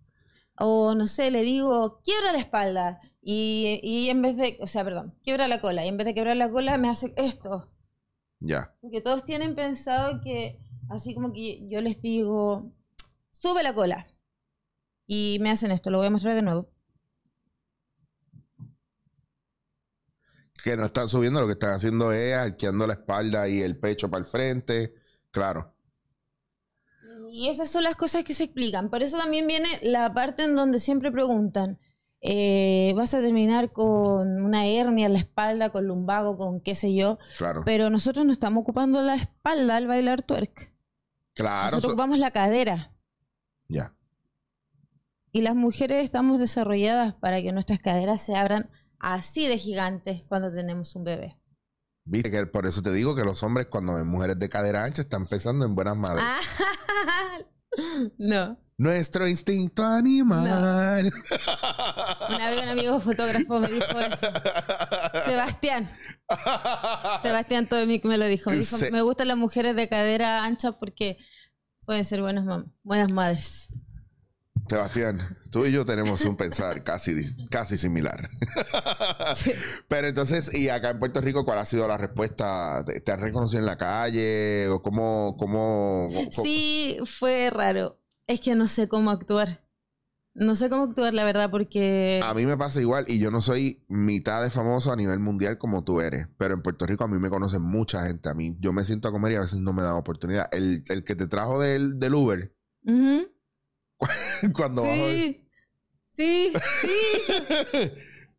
[0.57, 2.99] O no sé, le digo, quiebra la espalda.
[3.21, 5.85] Y, y, en vez de, o sea, perdón, quiebra la cola.
[5.85, 7.71] Y en vez de quebrar la cola, me hace esto.
[8.39, 8.75] Ya.
[8.81, 12.73] Porque todos tienen pensado que, así como que yo les digo,
[13.29, 14.07] sube la cola.
[15.05, 16.73] Y me hacen esto, lo voy a mostrar de nuevo.
[20.63, 24.09] que no están subiendo, lo que están haciendo es arqueando la espalda y el pecho
[24.09, 24.95] para el frente.
[25.33, 25.73] Claro.
[27.31, 28.91] Y esas son las cosas que se explican.
[28.91, 31.79] Por eso también viene la parte en donde siempre preguntan,
[32.21, 36.93] eh, vas a terminar con una hernia en la espalda, con lumbago, con qué sé
[36.93, 37.17] yo.
[37.39, 37.63] Claro.
[37.65, 40.71] Pero nosotros no estamos ocupando la espalda al bailar twerk.
[41.33, 41.71] Claro.
[41.71, 42.93] Nosotros ocupamos la cadera.
[43.67, 43.95] Ya.
[45.31, 48.69] Y las mujeres estamos desarrolladas para que nuestras caderas se abran
[48.99, 51.39] así de gigantes cuando tenemos un bebé.
[52.05, 55.01] Viste que por eso te digo que los hombres cuando ven mujeres de cadera ancha
[55.01, 56.23] están pensando en buenas madres.
[58.17, 58.59] no.
[58.77, 61.11] Nuestro instinto animal.
[62.29, 64.27] Una vez un amigo fotógrafo me dijo eso.
[65.25, 65.89] Sebastián.
[67.21, 68.49] Sebastián Tomik me lo dijo.
[68.49, 71.17] Me dijo, me gustan las mujeres de cadera ancha porque
[71.85, 73.69] pueden ser buenas, buenas madres.
[74.67, 77.13] Sebastián, tú y yo tenemos un pensar casi,
[77.49, 78.29] casi similar.
[79.87, 82.83] Pero entonces, ¿y acá en Puerto Rico cuál ha sido la respuesta?
[82.85, 84.67] ¿Te, han reconocido en la calle?
[84.69, 87.99] ¿O cómo, cómo, Sí, fue raro.
[88.25, 89.63] Es que no sé cómo actuar.
[90.35, 92.19] No sé cómo actuar, la verdad, porque...
[92.23, 95.59] A mí me pasa igual y yo no soy mitad de famoso a nivel mundial
[95.59, 98.29] como tú eres, pero en Puerto Rico a mí me conocen mucha gente.
[98.29, 100.47] A mí yo me siento a comer y a veces no me dan oportunidad.
[100.51, 102.55] El, que te trajo del, del Uber,
[104.53, 105.49] cuando sí.
[106.09, 107.91] Sí, sí.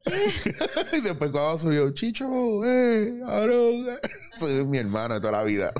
[0.97, 2.27] y después cuando subió Chicho,
[2.65, 3.55] eh, ahora
[4.39, 5.73] soy mi hermano de toda la vida.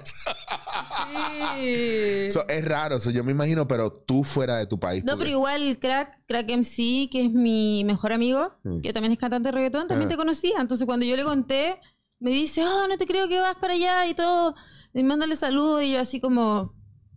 [1.55, 2.29] sí.
[2.49, 5.05] es raro, eso yo me imagino, pero tú fuera de tu país.
[5.05, 9.49] No, pero igual Crack, Crack MC, que es mi mejor amigo, que también es cantante
[9.49, 10.57] de reggaetón, también te conocía.
[10.59, 11.79] Entonces cuando yo le conté,
[12.19, 14.55] me dice, oh, no te creo que vas para allá y todo.
[14.95, 16.75] Y mándale saludos y yo así como,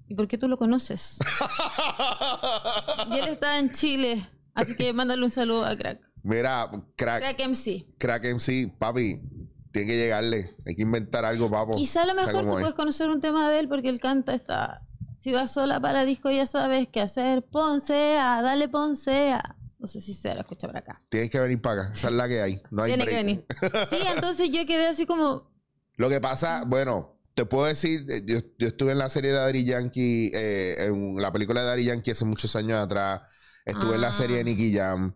[0.07, 1.19] ¿Y por qué tú lo conoces?
[3.11, 4.29] y él está en Chile.
[4.53, 5.99] Así que mándale un saludo a Crack.
[6.23, 7.21] Mira, Crack.
[7.21, 7.85] Crack MC.
[7.97, 9.21] Crack MC, papi.
[9.71, 10.55] Tiene que llegarle.
[10.65, 11.71] Hay que inventar algo, papo.
[11.77, 14.81] Quizá a lo mejor tú puedes conocer un tema de él porque él canta esta.
[15.17, 17.43] Si vas sola para disco, ya sabes qué hacer.
[17.43, 19.57] Poncea, dale poncea.
[19.79, 21.03] No sé si se la escucha por acá.
[21.09, 21.93] Tienes que venir para acá.
[21.93, 22.61] Esa es la que hay.
[22.71, 23.45] No hay Tiene que venir.
[23.89, 25.51] Sí, entonces yo quedé así como.
[25.97, 29.63] Lo que pasa, bueno, te puedo decir, eh, yo, estuve en la serie de Daddy
[29.63, 33.21] Yankee, eh, en la película de Daddy Yankee hace muchos años atrás.
[33.63, 34.45] Estuve en la serie de ah.
[34.45, 35.15] Nicky Jam.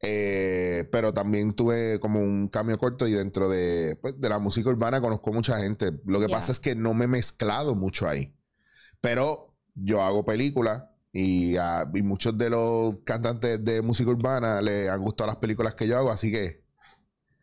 [0.00, 4.70] Eh, pero también tuve como un cambio corto y dentro de, pues, de la música
[4.70, 5.92] urbana conozco mucha gente.
[6.06, 8.34] Lo que pasa es que no me he mezclado mucho ahí.
[9.02, 15.02] Pero yo hago películas y, y muchos de los cantantes de música urbana les han
[15.02, 16.67] gustado las películas que yo hago, así que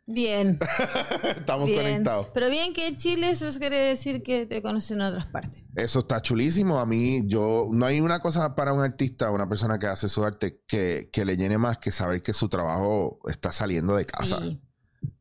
[0.08, 0.60] Bien.
[1.38, 2.28] Estamos conectados.
[2.34, 5.64] Pero bien que en Chile eso quiere decir que te conocen en otras partes.
[5.76, 6.80] Eso está chulísimo.
[6.80, 10.24] A mí, yo, no hay una cosa para un artista, una persona que hace su
[10.24, 14.40] arte, que, le llene más que saber que su trabajo está saliendo de casa.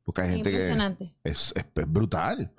[0.04, 0.58] Porque hay gente que
[1.24, 2.54] es, es, brutal.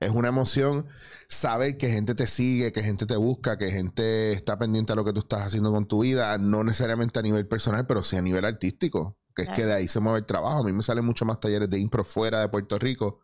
[0.00, 0.86] Es una emoción
[1.28, 5.04] saber que gente te sigue, que gente te busca, que gente está pendiente a lo
[5.04, 8.22] que tú estás haciendo con tu vida, no necesariamente a nivel personal, pero sí a
[8.22, 10.60] nivel artístico que es que de ahí se mueve el trabajo.
[10.60, 13.20] A mí me salen mucho más talleres de impro fuera de Puerto Rico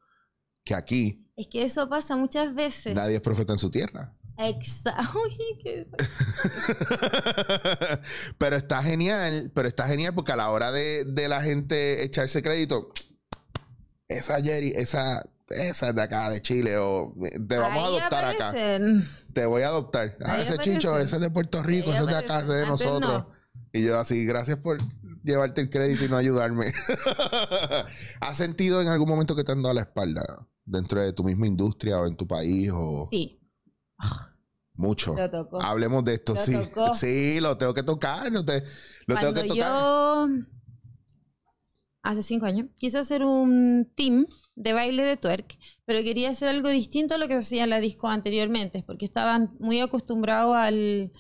[0.65, 1.31] que aquí.
[1.37, 2.95] Es que eso pasa muchas veces.
[2.95, 4.15] Nadie es profeta en su tierra.
[4.39, 5.03] Exacto.
[8.39, 12.43] pero está genial, pero está genial porque a la hora de, de la gente echarse
[12.43, 12.91] crédito,
[14.09, 17.15] esa Jerry, esa, esa de acá de Chile, o
[17.49, 18.53] te vamos a adoptar acá.
[19.33, 20.17] Te voy a adoptar.
[20.25, 22.67] Ah, ese chincho, ese es de Puerto Rico, ese es de acá, ese es de
[22.67, 23.27] nosotros.
[23.73, 24.79] Y yo así, gracias por
[25.27, 26.73] llevarte el crédito y no ayudarme.
[28.21, 31.47] ¿Has sentido en algún momento que te han dado la espalda dentro de tu misma
[31.47, 32.71] industria o en tu país?
[32.73, 33.07] O...
[33.11, 33.41] Sí.
[34.75, 35.15] Mucho.
[35.61, 36.55] Hablemos de esto, sí.
[36.95, 38.31] Sí, lo tengo que tocar.
[38.31, 39.57] Lo, tengo que tocar.
[39.57, 40.29] Yo,
[42.03, 46.69] hace cinco años, quise hacer un team de baile de twerk, pero quería hacer algo
[46.69, 51.13] distinto a lo que hacía en la disco anteriormente, porque estaban muy acostumbrados al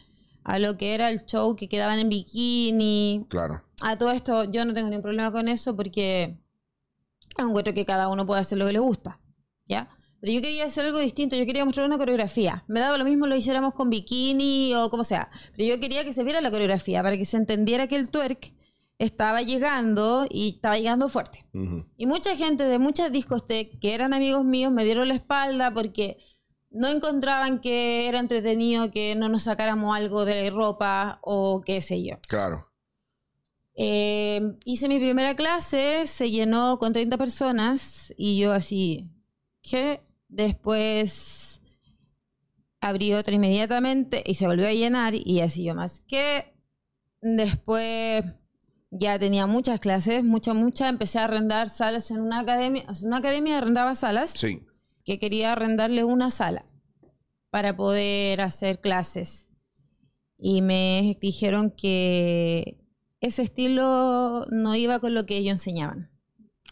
[0.47, 3.27] a lo que era el show que quedaban en bikini.
[3.29, 3.65] Claro.
[3.83, 6.39] A todo esto yo no tengo ningún problema con eso porque
[7.37, 9.21] encuentro que cada uno puede hacer lo que le gusta,
[9.67, 9.91] ¿ya?
[10.21, 12.65] Pero yo quería hacer algo distinto, yo quería mostrar una coreografía.
[12.69, 16.13] Me daba lo mismo lo hiciéramos con bikini o como sea, pero yo quería que
[16.13, 18.55] se viera la coreografía para que se entendiera que el twerk
[18.99, 21.45] estaba llegando y estaba llegando fuerte.
[21.97, 26.19] Y mucha gente de muchas discotecas que eran amigos míos me dieron la espalda porque
[26.77, 32.05] no encontraban que era entretenido que no nos sacáramos algo de ropa o qué sé
[32.05, 32.19] yo.
[32.29, 32.71] Claro.
[33.75, 39.11] Eh, hice mi primera clase, se llenó con 30 personas y yo así,
[39.63, 40.03] ¿qué?
[40.29, 41.61] Después
[42.81, 46.03] abrí otra inmediatamente y se volvió a llenar y así yo más.
[46.07, 46.55] Que
[47.21, 48.25] después
[48.91, 50.89] ya tenía muchas clases, mucha, mucha.
[50.89, 52.85] Empecé a arrendar salas en una academia.
[52.89, 54.31] En una academia arrendaba salas.
[54.31, 54.63] Sí.
[55.07, 56.67] Que quería arrendarle una sala
[57.51, 59.49] para poder hacer clases.
[60.37, 62.85] Y me dijeron que
[63.21, 66.11] ese estilo no iba con lo que ellos enseñaban.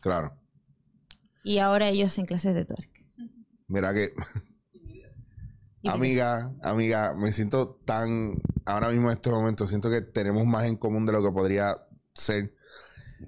[0.03, 0.38] Claro.
[1.42, 2.90] Y ahora ellos hacen clases de twerk.
[3.68, 4.12] Mira que.
[5.85, 8.42] amiga, amiga, me siento tan.
[8.66, 11.75] Ahora mismo en este momento, siento que tenemos más en común de lo que podría
[12.14, 12.55] ser.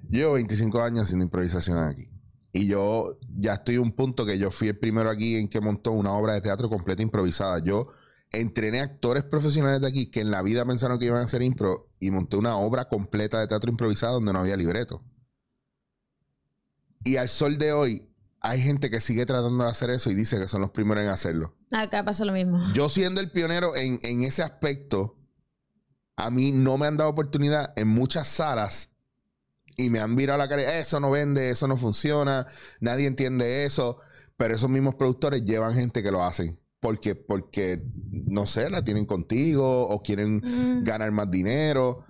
[0.09, 2.09] Yo llevo 25 años haciendo improvisación aquí.
[2.51, 5.61] Y yo ya estoy en un punto que yo fui el primero aquí en que
[5.61, 7.59] montó una obra de teatro completa improvisada.
[7.59, 7.89] Yo
[8.31, 11.89] entrené actores profesionales de aquí que en la vida pensaron que iban a hacer impro
[11.99, 15.03] y monté una obra completa de teatro improvisado donde no había libreto.
[17.03, 18.09] Y al sol de hoy,
[18.41, 21.09] hay gente que sigue tratando de hacer eso y dice que son los primeros en
[21.09, 21.55] hacerlo.
[21.71, 22.59] Acá pasa lo mismo.
[22.73, 25.17] Yo siendo el pionero en, ese aspecto,
[26.15, 28.91] a mí no me han dado oportunidad en muchas salas
[29.77, 30.79] y me han virado la cara.
[30.79, 32.45] Eso no vende, eso no funciona,
[32.81, 33.99] nadie entiende eso.
[34.35, 36.59] Pero esos mismos productores llevan gente que lo hacen.
[36.79, 40.83] Porque, porque no sé, la tienen contigo o quieren mm.
[40.83, 42.05] ganar más dinero.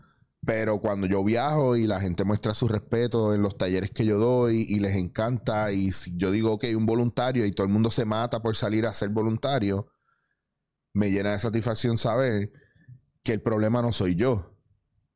[0.45, 4.17] Pero cuando yo viajo y la gente muestra su respeto en los talleres que yo
[4.17, 7.73] doy y les encanta, y si yo digo que hay un voluntario y todo el
[7.73, 9.87] mundo se mata por salir a ser voluntario,
[10.93, 12.51] me llena de satisfacción saber
[13.23, 14.57] que el problema no soy yo.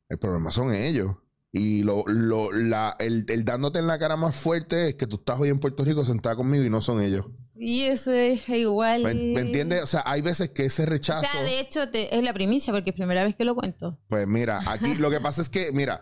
[0.10, 1.16] El problema son ellos.
[1.54, 5.18] Y lo, lo, la, el, el, dándote en la cara más fuerte es que tú
[5.18, 7.26] estás hoy en Puerto Rico sentada conmigo y no son ellos.
[7.56, 9.04] Y eso es igual.
[9.04, 9.84] ¿Me, entiendes?
[9.84, 11.20] O sea, hay veces que ese rechazo.
[11.20, 14.00] O sea, de hecho, es la primicia porque es primera vez que lo cuento.
[14.08, 16.00] Pues mira, aquí lo que pasa es que, mira,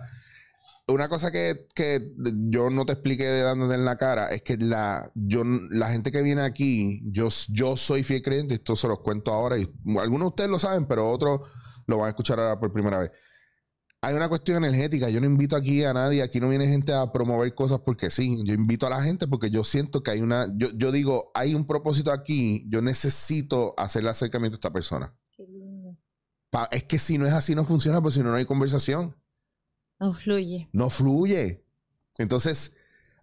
[0.88, 2.14] una cosa que, que,
[2.50, 6.12] yo no te expliqué de dándote en la cara es que la, yo, la gente
[6.12, 9.68] que viene aquí, yo, yo soy fiel creyente, esto se los cuento ahora y
[10.00, 11.42] algunos de ustedes lo saben, pero otros
[11.88, 13.12] lo van a escuchar ahora por primera vez
[14.02, 15.10] hay una cuestión energética.
[15.10, 18.42] Yo no invito aquí a nadie, aquí no viene gente a promover cosas porque sí.
[18.46, 20.48] Yo invito a la gente porque yo siento que hay una.
[20.56, 22.66] Yo, digo, hay un propósito aquí.
[22.70, 25.14] Yo necesito hacer el acercamiento a esta persona.
[25.36, 25.98] Qué lindo.
[26.72, 29.18] es que si no es así, no funciona, pues si no, no hay conversación.
[30.00, 30.70] No fluye.
[30.72, 31.66] No fluye.
[32.18, 32.74] Entonces,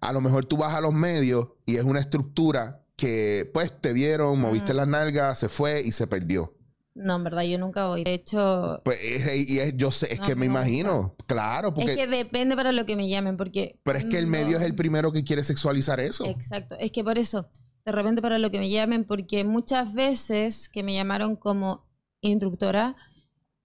[0.00, 3.92] a lo mejor tú vas a los medios y es una estructura que, pues, te
[3.92, 6.55] vieron, moviste las nalgas, se fue y se perdió.
[6.98, 8.04] No, en verdad, yo nunca voy.
[8.04, 8.80] De hecho.
[8.82, 8.98] Pues
[9.36, 11.14] y es, yo sé, es que me imagino.
[11.26, 11.90] Claro, porque.
[11.90, 13.78] Es que depende para lo que me llamen, porque.
[13.82, 16.24] Pero es que el medio es el primero que quiere sexualizar eso.
[16.24, 16.74] Exacto.
[16.80, 17.50] Es que por eso,
[17.84, 21.86] de repente para lo que me llamen, porque muchas veces que me llamaron como
[22.22, 22.96] instructora,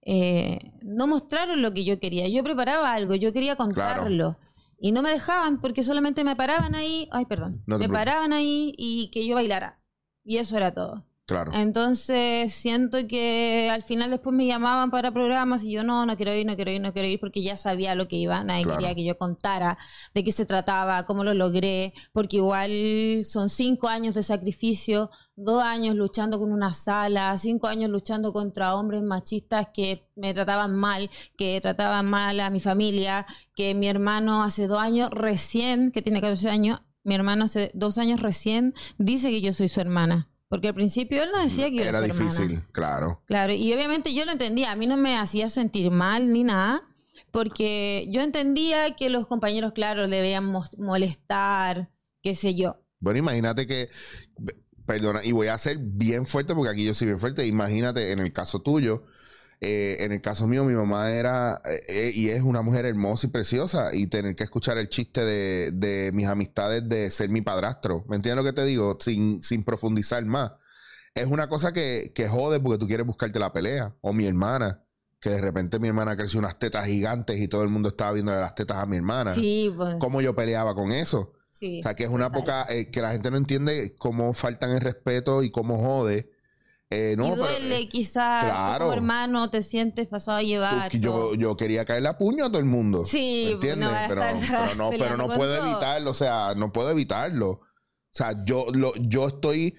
[0.02, 2.28] eh, no mostraron lo que yo quería.
[2.28, 4.36] Yo preparaba algo, yo quería contarlo.
[4.78, 7.08] Y no me dejaban porque solamente me paraban ahí.
[7.12, 7.62] Ay, perdón.
[7.64, 9.80] me paraban ahí y que yo bailara.
[10.22, 11.06] Y eso era todo.
[11.54, 16.34] Entonces siento que al final después me llamaban para programas y yo no, no quiero
[16.34, 18.94] ir, no quiero ir, no quiero ir porque ya sabía lo que iba, nadie quería
[18.94, 19.78] que yo contara
[20.14, 25.62] de qué se trataba, cómo lo logré, porque igual son cinco años de sacrificio, dos
[25.62, 31.10] años luchando con una sala, cinco años luchando contra hombres machistas que me trataban mal,
[31.36, 36.20] que trataban mal a mi familia, que mi hermano hace dos años recién, que tiene
[36.20, 40.31] 14 años, mi hermano hace dos años recién dice que yo soy su hermana.
[40.52, 43.22] Porque al principio él no decía que era difícil, claro.
[43.24, 46.82] Claro, y obviamente yo lo entendía, a mí no me hacía sentir mal ni nada,
[47.30, 51.88] porque yo entendía que los compañeros, claro, le debían molestar,
[52.20, 52.76] qué sé yo.
[53.00, 53.88] Bueno, imagínate que,
[54.84, 58.18] perdona, y voy a ser bien fuerte porque aquí yo soy bien fuerte, imagínate en
[58.18, 59.04] el caso tuyo,
[59.64, 63.28] eh, en el caso mío, mi mamá era eh, eh, y es una mujer hermosa
[63.28, 68.04] y preciosa y tener que escuchar el chiste de, mis amistades de ser mi padrastro.
[68.08, 68.98] ¿Me entiendes lo que te digo?
[68.98, 70.50] Sin, sin profundizar más.
[71.14, 73.94] Es una cosa que, que jode porque tú quieres buscarte la pelea.
[74.00, 74.82] O mi hermana,
[75.20, 78.32] que de repente mi hermana creció unas tetas gigantes y todo el mundo estaba viendo
[78.32, 79.30] las tetas a mi hermana.
[79.30, 79.94] Sí, pues.
[80.00, 81.34] ¿Cómo yo peleaba con eso?
[81.50, 84.80] Sí, o sea, que es una época que la gente no entiende cómo faltan el
[84.80, 86.32] respeto y cómo jode
[86.92, 90.90] Eh, no, y duele, quizás claro, como hermano te sientes pasado a llevar.
[90.92, 93.04] yo, yo, quería caerle a puño a todo el mundo.
[93.04, 93.90] Sí, ¿entiendes?
[94.08, 94.22] pero,
[94.76, 97.48] no, pero no puedo evitarlo, o sea, no puedo evitarlo.
[97.50, 99.74] O sea, yo, lo, yo estoy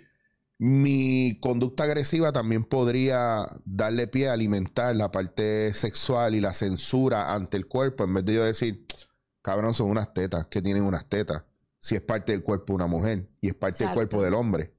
[0.57, 7.33] mi conducta agresiva también podría darle pie a alimentar la parte sexual y la censura
[7.33, 8.85] ante el cuerpo, en vez de yo decir,
[9.41, 11.43] cabrón, son unas tetas, que tienen unas tetas,
[11.79, 14.72] si es parte del cuerpo de una mujer y es parte del cuerpo del hombre.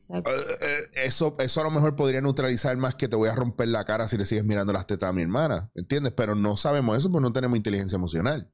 [0.00, 0.30] Exacto.
[0.30, 3.68] Eh, eh, eso, eso a lo mejor podría neutralizar más que te voy a romper
[3.68, 6.14] la cara si le sigues mirando las tetas a mi hermana, ¿entiendes?
[6.16, 8.50] Pero no sabemos eso porque no tenemos inteligencia emocional.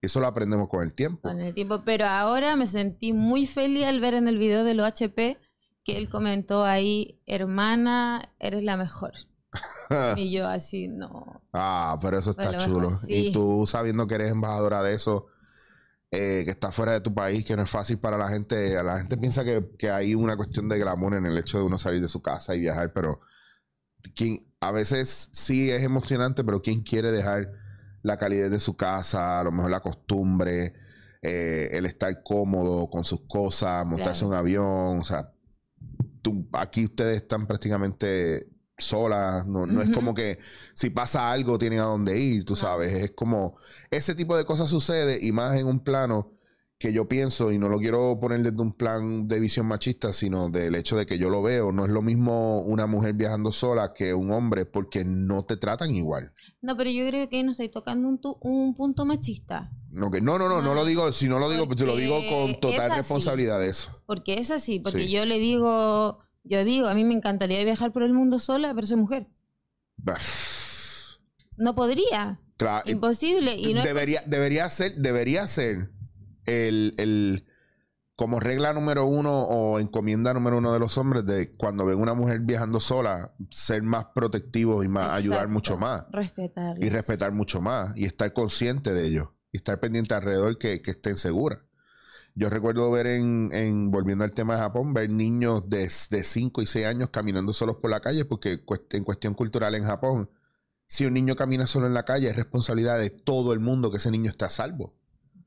[0.00, 1.28] Eso lo aprendemos con el tiempo.
[1.28, 4.74] Con el tiempo, pero ahora me sentí muy feliz al ver en el video de
[4.74, 5.38] los HP
[5.84, 9.12] que él comentó ahí, hermana, eres la mejor.
[10.16, 11.42] y yo así, no.
[11.52, 12.90] Ah, pero eso está chulo.
[13.06, 15.26] Y tú sabiendo que eres embajadora de eso,
[16.10, 18.82] eh, que está fuera de tu país, que no es fácil para la gente.
[18.82, 21.78] La gente piensa que, que, hay una cuestión de glamour en el hecho de uno
[21.78, 23.20] salir de su casa y viajar, pero
[24.14, 27.50] quien, a veces sí es emocionante, pero ¿quién quiere dejar
[28.02, 30.74] la calidez de su casa, a lo mejor la costumbre,
[31.22, 35.32] eh, el estar cómodo con sus cosas, montarse un avión, o sea,
[36.52, 40.38] aquí ustedes están prácticamente solas, no, no es como que
[40.74, 43.56] si pasa algo tienen a dónde ir, tú sabes, es como
[43.90, 46.32] ese tipo de cosas sucede y más en un plano
[46.78, 50.50] que yo pienso, y no lo quiero poner desde un plan de visión machista, sino
[50.50, 53.94] del hecho de que yo lo veo, no es lo mismo una mujer viajando sola
[53.94, 56.32] que un hombre porque no te tratan igual.
[56.60, 59.70] No, pero yo creo que no estoy tocando un, un punto machista.
[59.90, 62.20] No, no, no, no, no, lo digo, si no lo digo, pues te lo digo
[62.28, 64.02] con total responsabilidad de eso.
[64.04, 68.02] Porque es así, porque yo le digo, yo digo, a mí me encantaría viajar por
[68.02, 69.26] el mundo sola, pero soy mujer.
[71.56, 72.40] no podría.
[72.86, 73.54] Imposible.
[73.56, 75.90] Y debería, debería ser, debería ser
[76.46, 77.46] el, el,
[78.14, 82.14] como regla número uno o encomienda número uno de los hombres de cuando ven una
[82.14, 86.06] mujer viajando sola, ser más protectivos y más, ayudar mucho más.
[86.10, 86.82] Respetar.
[86.82, 91.16] Y respetar mucho más y estar consciente de ello estar pendiente alrededor que, que estén
[91.16, 91.60] seguras.
[92.38, 96.66] Yo recuerdo ver en, volviendo al tema de Japón, ver niños de, de 5 y
[96.66, 100.28] 6 años caminando solos por la calle, porque en cuestión cultural en Japón,
[100.86, 103.96] si un niño camina solo en la calle, es responsabilidad de todo el mundo que
[103.96, 104.94] ese niño esté a salvo.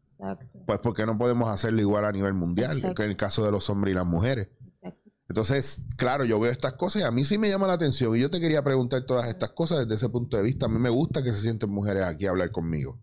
[0.02, 0.64] Exacto.
[0.66, 3.70] Pues porque no podemos hacerlo igual a nivel mundial, que en el caso de los
[3.70, 4.50] hombres y las mujeres.
[4.74, 5.12] Exacto.
[5.28, 8.16] Entonces, claro, yo veo estas cosas y a mí sí me llama la atención.
[8.16, 10.66] Y yo te quería preguntar todas estas cosas desde ese punto de vista.
[10.66, 13.00] A mí me gusta que se sienten mujeres aquí a hablar conmigo.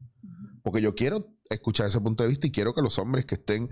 [0.64, 3.68] Porque yo quiero escuchar ese punto de vista y quiero que los hombres que estén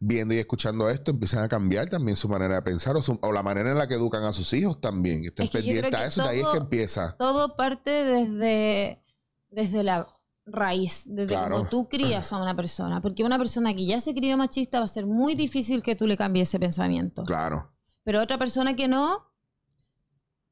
[0.00, 3.70] viendo y escuchando esto empiecen a cambiar también su manera de pensar o, la manera
[3.70, 5.24] en la que educan a sus hijos también.
[5.24, 7.16] Estén pendientes a eso, de ahí es que empieza.
[7.16, 9.02] Todo parte desde,
[9.50, 10.08] desde la
[10.44, 13.00] raíz, desde cuando tú crías a una persona.
[13.00, 16.06] Porque una persona que ya se crió machista va a ser muy difícil que tú
[16.06, 17.22] le cambies ese pensamiento.
[17.22, 17.72] Claro.
[18.02, 19.30] Pero otra persona que no,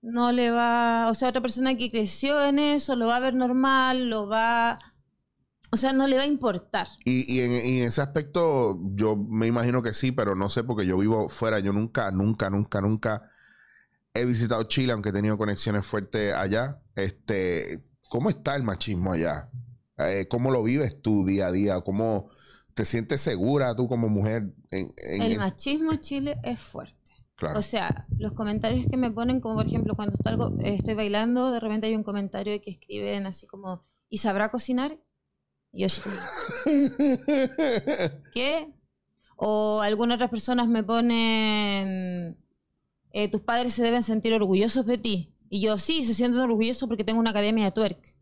[0.00, 3.34] no le va, o sea, otra persona que creció en eso, lo va a ver
[3.34, 4.78] normal, lo va
[5.72, 6.88] o sea, no le va a importar.
[7.04, 10.98] Y, y, en, ese aspecto, yo me imagino que sí, pero no sé, porque yo
[10.98, 11.60] vivo fuera.
[11.60, 13.30] Yo nunca, nunca, nunca, nunca
[14.14, 16.82] he visitado Chile, aunque he tenido conexiones fuertes allá.
[16.96, 19.48] Este, ¿Cómo está el machismo allá?
[19.98, 21.80] Eh, ¿Cómo lo vives tú día a día?
[21.82, 22.28] ¿Cómo
[22.74, 24.52] te sientes segura tú como mujer?
[24.70, 26.96] el machismo en Chile es fuerte.
[27.36, 27.58] Claro.
[27.58, 30.14] O sea, los comentarios que me ponen, como por ejemplo cuando
[30.62, 34.98] estoy bailando, de repente hay un comentario que escriben así como, ¿y sabrá cocinar?
[35.72, 35.86] Yo
[38.32, 38.72] ¿qué?
[39.36, 42.36] O algunas otras personas me ponen,
[43.12, 45.32] eh, tus padres se deben sentir orgullosos de ti.
[45.48, 48.14] Y yo, sí, se sienten orgullosos porque tengo una academia de twerk.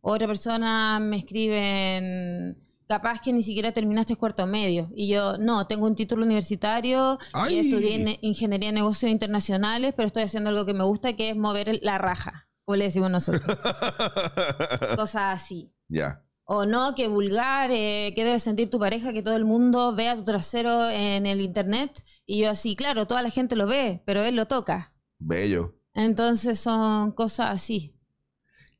[0.00, 2.58] Otra persona me escriben,
[2.88, 4.90] capaz que ni siquiera terminaste cuarto medio.
[4.96, 7.18] Y yo, no, tengo un título universitario
[7.50, 11.36] y estudié ingeniería de negocios internacionales, pero estoy haciendo algo que me gusta, que es
[11.36, 13.44] mover la raja, como le decimos nosotros.
[14.96, 15.72] Cosas así.
[15.88, 16.24] Ya.
[16.44, 20.16] O no, que vulgar, eh, que debe sentir tu pareja, que todo el mundo vea
[20.16, 22.04] tu trasero en el internet.
[22.26, 24.92] Y yo así, claro, toda la gente lo ve, pero él lo toca.
[25.18, 25.78] Bello.
[25.94, 27.96] Entonces son cosas así.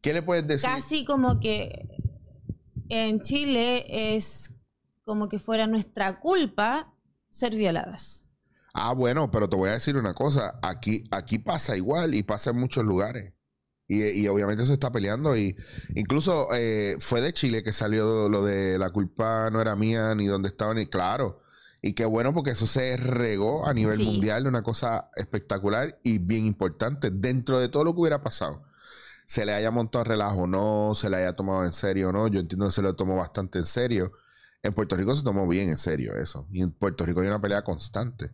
[0.00, 0.68] ¿Qué le puedes decir?
[0.68, 1.88] Casi como que
[2.88, 4.50] en Chile es
[5.04, 6.92] como que fuera nuestra culpa
[7.28, 8.24] ser violadas.
[8.74, 10.58] Ah, bueno, pero te voy a decir una cosa.
[10.62, 13.32] Aquí, aquí pasa igual y pasa en muchos lugares.
[13.92, 15.36] Y, obviamente se está peleando.
[15.36, 15.56] Y
[15.94, 20.26] incluso eh, fue de Chile que salió lo de la culpa no era mía ni
[20.26, 21.42] dónde estaba ni claro.
[21.82, 26.18] Y qué bueno porque eso se regó a nivel mundial de una cosa espectacular y
[26.18, 28.62] bien importante dentro de todo lo que hubiera pasado.
[29.26, 32.28] Se le haya montado relajo no, se le haya tomado en serio no.
[32.28, 34.12] Yo entiendo que se lo tomó bastante en serio.
[34.62, 36.46] En Puerto Rico se tomó bien en serio eso.
[36.52, 38.30] Y en Puerto Rico hay una pelea constante.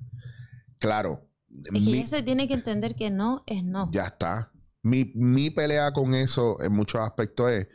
[0.78, 3.90] Claro, Es que ya se tiene que entender que no es no.
[3.92, 4.52] Ya está.
[4.82, 7.68] Mi, mi pelea con eso en muchos aspectos es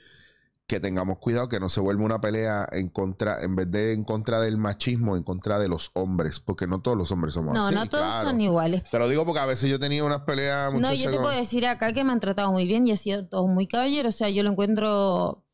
[0.66, 4.04] que tengamos cuidado que no se vuelva una pelea en contra, en vez de en
[4.04, 7.74] contra del machismo, en contra de los hombres, porque no todos los hombres somos así.
[7.74, 8.90] No, no todos son iguales.
[8.90, 10.74] Te lo digo porque a veces yo he tenido unas peleas.
[10.74, 13.28] No, yo te puedo decir acá que me han tratado muy bien y he sido
[13.28, 14.16] todos muy caballeros.
[14.16, 15.46] O sea, yo lo encuentro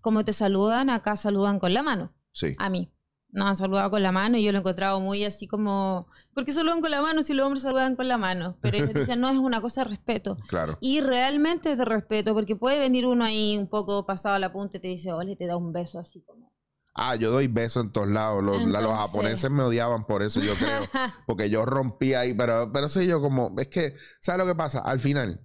[0.00, 2.12] como te saludan, acá saludan con la mano.
[2.32, 2.54] Sí.
[2.58, 2.92] A mí
[3.30, 6.44] nos han saludado con la mano y yo lo he encontrado muy así como, ¿por
[6.44, 8.56] qué saludan con la mano si los hombres saludan con la mano?
[8.60, 10.36] Pero ellos dicen, no, es una cosa de respeto.
[10.48, 10.78] Claro.
[10.80, 14.50] Y realmente es de respeto, porque puede venir uno ahí un poco pasado a la
[14.50, 16.50] punta y te dice, y te da un beso así como...
[16.94, 18.42] Ah, yo doy besos en todos lados.
[18.42, 20.80] Los, los japoneses me odiaban por eso, yo creo.
[21.26, 24.80] porque yo rompí ahí, pero, pero soy yo como, es que, ¿sabes lo que pasa?
[24.80, 25.44] Al final,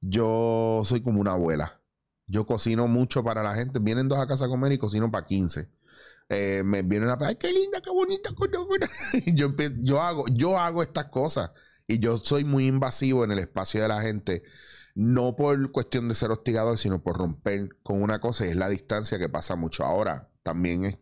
[0.00, 1.82] yo soy como una abuela.
[2.26, 3.78] Yo cocino mucho para la gente.
[3.78, 5.68] Vienen dos a casa a comer y cocino para 15
[6.30, 8.30] eh, me vienen a ay, qué linda, qué bonita.
[9.34, 11.50] yo, yo, hago, yo hago estas cosas
[11.88, 14.44] y yo soy muy invasivo en el espacio de la gente,
[14.94, 18.68] no por cuestión de ser hostigador, sino por romper con una cosa y es la
[18.68, 19.84] distancia que pasa mucho.
[19.84, 20.98] Ahora, también es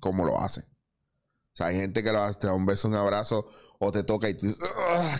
[0.00, 0.62] como lo hace.
[0.62, 3.46] O sea, hay gente que lo hace, te da un beso, un abrazo
[3.78, 4.68] o te toca y tú dices,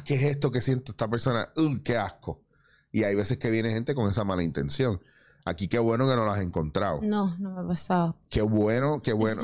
[0.04, 1.52] ¿qué es esto que siente esta persona?
[1.84, 2.44] ¡Qué asco!
[2.90, 5.00] Y hay veces que viene gente con esa mala intención.
[5.45, 7.01] Aquí qué bueno que no lo has encontrado.
[7.03, 8.16] No, no me ha pasado.
[8.30, 9.43] Qué bueno, qué bueno.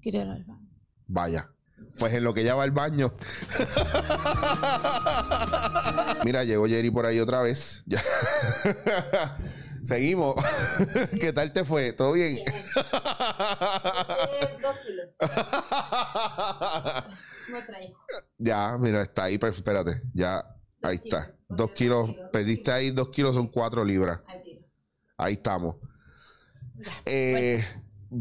[0.00, 0.68] Quiero ir al baño.
[1.06, 1.48] Vaya.
[1.98, 3.12] Pues en lo que ya va al baño.
[6.24, 7.84] Mira, llegó Jerry por ahí otra vez.
[9.82, 10.34] Seguimos.
[11.20, 11.92] ¿Qué tal te fue?
[11.92, 12.36] ¿Todo bien?
[14.60, 15.08] Dos kilos.
[18.38, 19.38] Ya, mira, está ahí.
[19.40, 20.02] Espérate.
[20.12, 20.44] Ya,
[20.82, 21.34] ahí está.
[21.48, 24.20] Dos kilos, pediste ahí dos kilos, son cuatro libras.
[25.16, 25.76] Ahí estamos.
[27.04, 27.62] Eh,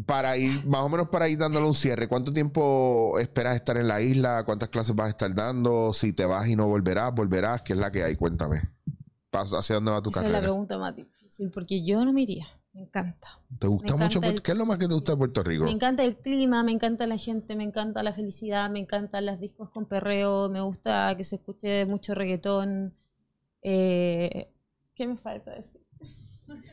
[0.05, 3.87] para ir, más o menos para ir dándole un cierre, ¿cuánto tiempo esperas estar en
[3.87, 4.43] la isla?
[4.45, 5.93] ¿Cuántas clases vas a estar dando?
[5.93, 8.15] Si te vas y no volverás, volverás, ¿qué es la que hay?
[8.15, 8.61] Cuéntame.
[9.31, 10.29] ¿Hacia dónde va tu carrera?
[10.29, 12.47] Esa es la pregunta más difícil, porque yo no me iría.
[12.73, 13.27] Me encanta.
[13.57, 14.21] ¿Te gusta mucho?
[14.21, 15.63] ¿Qué es lo más que te gusta de Puerto Rico?
[15.63, 19.39] Me encanta el clima, me encanta la gente, me encanta la felicidad, me encantan las
[19.39, 22.95] discos con perreo, me gusta que se escuche mucho reggaetón.
[23.63, 24.53] Eh,
[24.95, 25.81] ¿Qué me falta decir?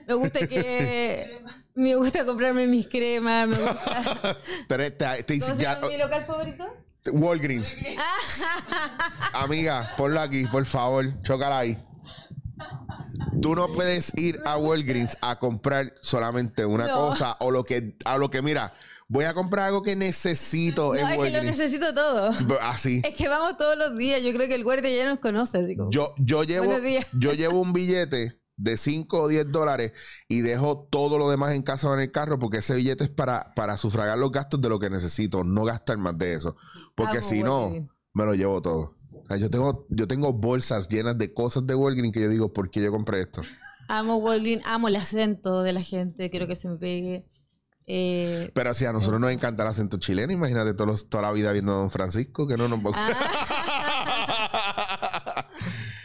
[0.07, 1.42] Me gusta que.
[1.74, 4.38] me gusta comprarme mis cremas, me gusta.
[4.68, 6.64] ¿Cómo se llama mi local favorito?
[7.12, 7.76] Walgreens.
[9.32, 11.22] Amiga, ponlo aquí, por favor.
[11.22, 11.78] Chócala ahí.
[13.40, 18.18] Tú no puedes ir a Walgreens a comprar solamente una cosa o lo que, a
[18.18, 18.72] lo que mira
[19.08, 22.32] voy a comprar algo que necesito no, es que lo necesito todo.
[22.60, 23.02] Así.
[23.04, 24.22] Es que vamos todos los días.
[24.22, 25.58] Yo creo que el guardia ya nos conoce.
[25.58, 26.72] Así como, yo, yo, llevo,
[27.12, 29.92] yo llevo un billete de 5 o 10 dólares
[30.28, 33.10] y dejo todo lo demás en casa o en el carro porque ese billete es
[33.10, 36.56] para, para sufragar los gastos de lo que necesito, no gastar más de eso.
[36.94, 37.72] Porque ah, si no,
[38.12, 38.95] me lo llevo todo.
[39.39, 42.83] Yo, tengo, yo tengo bolsas llenas de cosas de Walgreens que yo digo, ¿por qué
[42.83, 43.43] yo compré esto?
[43.89, 47.27] Amo Walgreens, amo el acento de la gente, quiero que se me pegue.
[47.87, 51.53] Eh, Pero si a nosotros nos encanta el acento chileno, imagínate todos toda la vida
[51.53, 53.12] viendo a Don Francisco, que no nos ah.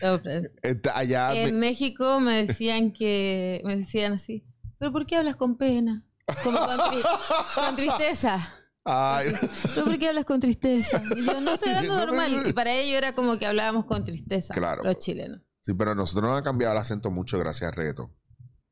[0.93, 4.43] allá en México me decían que, me decían así,
[4.77, 6.05] ¿pero por qué hablas con pena?
[6.43, 8.37] Como con, tristeza.
[8.83, 11.03] ¿Pero por qué hablas con tristeza?
[11.15, 12.31] Y yo no estoy hablando normal.
[12.47, 14.53] Y para ellos era como que hablábamos con tristeza.
[14.53, 14.83] Claro.
[14.83, 15.41] Los chilenos.
[15.61, 18.11] Sí, pero nosotros nos han cambiado el acento mucho gracias al reggaetón.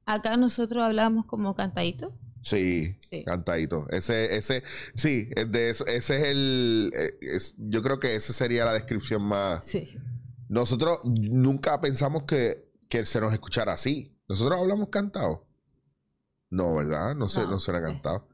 [0.05, 2.17] Acá nosotros hablábamos como cantadito.
[2.41, 3.87] Sí, cantadito.
[3.89, 4.63] Ese, ese,
[4.95, 9.65] sí, de eso, ese es el, eh, yo creo que esa sería la descripción más.
[9.65, 9.89] Sí.
[10.47, 14.17] Nosotros nunca pensamos que, que se nos escuchara así.
[14.27, 15.47] Nosotros hablamos cantado.
[16.49, 17.13] No, ¿verdad?
[17.15, 18.28] No, sé, no suena cantado.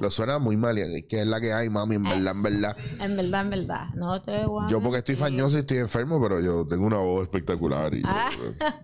[0.00, 0.76] Lo suena muy mal,
[1.08, 2.76] que es la que hay, mami, en verdad, en verdad.
[3.00, 3.86] En verdad, en verdad.
[3.94, 7.22] No te voy Yo porque estoy fañoso y estoy enfermo, pero yo tengo una voz
[7.22, 8.30] espectacular y yo, ah.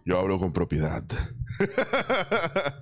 [0.05, 1.05] yo hablo con propiedad.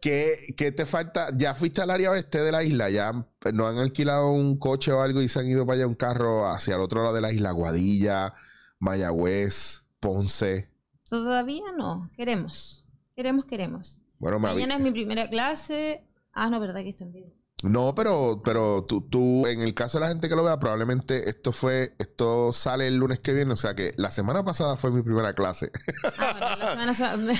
[0.00, 1.28] ¿Qué, te falta?
[1.36, 2.88] ¿Ya fuiste al área oeste de la isla?
[2.88, 3.12] ¿Ya
[3.52, 6.48] no han alquilado un coche o algo y se han ido para allá un carro
[6.48, 7.50] hacia el otro lado de la isla?
[7.50, 8.34] Guadilla,
[8.78, 10.70] Mayagüez, Ponce.
[11.04, 12.10] Todavía no.
[12.16, 12.84] Queremos.
[13.14, 14.00] Queremos, queremos.
[14.18, 16.06] Bueno, Mañana es mi primera clase.
[16.32, 17.32] Ah, no, verdad que están bien.
[17.62, 21.28] No, pero, pero tú, tú, en el caso de la gente que lo vea, probablemente
[21.28, 24.90] esto fue, esto sale el lunes que viene, o sea que la semana pasada fue
[24.90, 25.70] mi primera clase.
[26.18, 27.32] Ah, bueno, la semana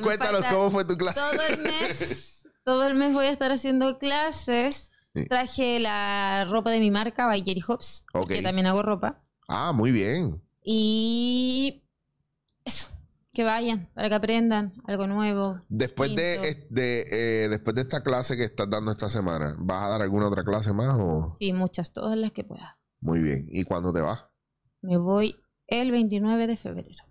[0.00, 1.20] Cuéntanos cómo fue tu clase.
[1.20, 4.90] Todo el mes, todo el mes voy a estar haciendo clases.
[5.28, 9.20] Traje la ropa de mi marca, by Jerry Hobbs, que también hago ropa.
[9.48, 10.42] Ah, muy bien.
[10.64, 11.82] Y
[12.64, 12.91] eso.
[13.32, 15.60] Que vayan, para que aprendan algo nuevo.
[15.68, 19.88] Después de, de eh, después de esta clase que estás dando esta semana, ¿vas a
[19.88, 21.32] dar alguna otra clase más o?
[21.38, 22.78] Sí, muchas, todas las que pueda.
[23.00, 23.46] Muy bien.
[23.50, 24.26] ¿Y cuándo te vas?
[24.82, 27.04] Me voy el 29 de febrero.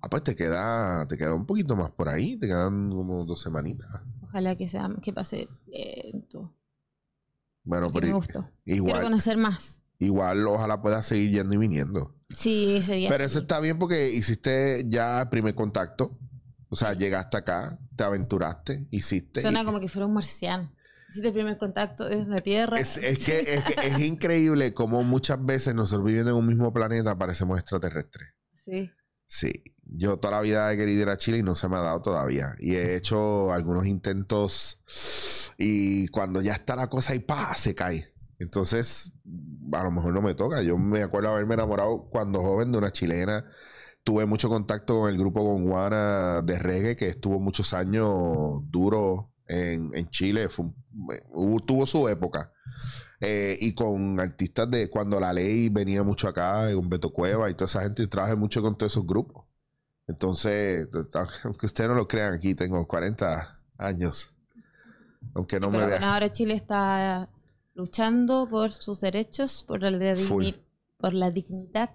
[0.00, 3.40] Ah, pues te queda, te queda un poquito más por ahí, te quedan como dos
[3.40, 3.88] semanitas.
[4.22, 6.54] Ojalá que sea, que pase lento.
[7.64, 8.48] Bueno, pero me gustó.
[8.64, 8.92] igual.
[8.92, 9.82] Quiero conocer más.
[9.98, 12.15] Igual, ojalá puedas seguir yendo y viniendo.
[12.36, 13.08] Sí, sería.
[13.08, 16.18] Pero eso está bien porque hiciste ya el primer contacto.
[16.68, 19.40] O sea, llegaste acá, te aventuraste, hiciste.
[19.40, 20.70] Suena como que fuera un marciano.
[21.08, 22.78] Hiciste el primer contacto desde la Tierra.
[22.78, 27.58] Es, que, es, es increíble cómo muchas veces nosotros viviendo en un mismo planeta parecemos
[27.58, 28.28] extraterrestres.
[28.52, 28.90] Sí.
[29.24, 29.52] Sí,
[29.84, 32.02] yo toda la vida he querido ir a Chile y no se me ha dado
[32.02, 32.54] todavía.
[32.58, 34.78] Y he hecho algunos intentos
[35.58, 38.12] y cuando ya está la cosa y pa, se cae.
[38.38, 39.12] Entonces,
[39.72, 40.62] a lo mejor no me toca.
[40.62, 43.44] Yo me acuerdo haberme enamorado cuando joven de una chilena.
[44.04, 50.08] Tuve mucho contacto con el grupo Gonguana de reggae que estuvo muchos años duro en,
[50.10, 50.48] Chile.
[51.66, 52.52] tuvo su época.
[53.20, 57.54] Eh, y con artistas de cuando la ley venía mucho acá, con Beto Cueva y
[57.54, 59.46] toda esa gente, y trabajé mucho con todos esos grupos.
[60.06, 60.88] Entonces,
[61.44, 64.32] aunque ustedes no lo crean, aquí tengo 40 años.
[65.34, 66.04] Aunque no me vean.
[66.04, 67.28] ahora Chile está
[67.76, 70.14] luchando por sus derechos, por la,
[70.96, 71.94] por la dignidad.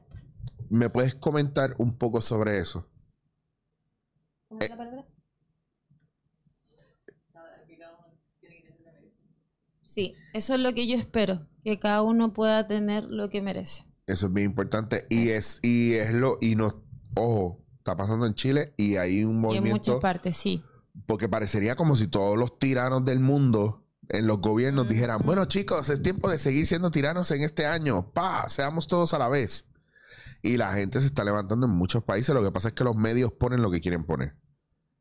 [0.69, 2.87] ¿Me puedes comentar un poco sobre eso?
[4.47, 5.05] ¿Cómo es la palabra?
[9.83, 13.83] Sí, eso es lo que yo espero, que cada uno pueda tener lo que merece.
[14.07, 18.35] Eso es bien importante y es y es lo y no ojo, está pasando en
[18.35, 20.63] Chile y hay un movimiento y en muchas partes, sí.
[21.05, 23.80] Porque parecería como si todos los tiranos del mundo
[24.11, 28.11] en los gobiernos dijeran, bueno chicos, es tiempo de seguir siendo tiranos en este año,
[28.13, 29.65] pa, seamos todos a la vez.
[30.43, 32.95] Y la gente se está levantando en muchos países, lo que pasa es que los
[32.95, 34.35] medios ponen lo que quieren poner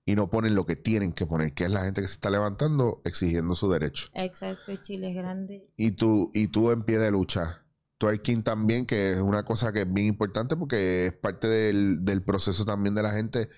[0.04, 2.30] y no ponen lo que tienen que poner, que es la gente que se está
[2.30, 4.08] levantando exigiendo su derecho.
[4.14, 5.66] Exacto, Chile es grande.
[5.76, 7.64] Y tú, y tú en pie de lucha.
[7.98, 12.64] Twerking también, que es una cosa que es bien importante porque es parte del, proceso
[12.64, 13.50] también de la gente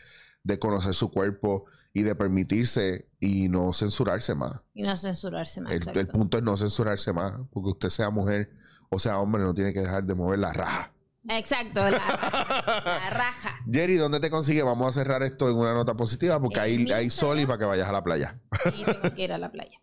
[0.44, 4.60] de conocer su cuerpo y de permitirse y no censurarse más.
[4.74, 5.72] Y no censurarse más.
[5.72, 8.50] El, el punto es no censurarse más, porque usted sea mujer
[8.94, 10.92] o sea hombre, no tiene que dejar de mover la raja.
[11.26, 11.90] Exacto, la,
[13.10, 13.58] raja.
[13.70, 14.62] Jerry, ¿dónde te consigue?
[14.62, 17.64] Vamos a cerrar esto en una nota positiva porque hay, hay sol y para que
[17.64, 18.38] vayas a la playa.
[18.70, 19.80] Sí, tengo que ir a la playa.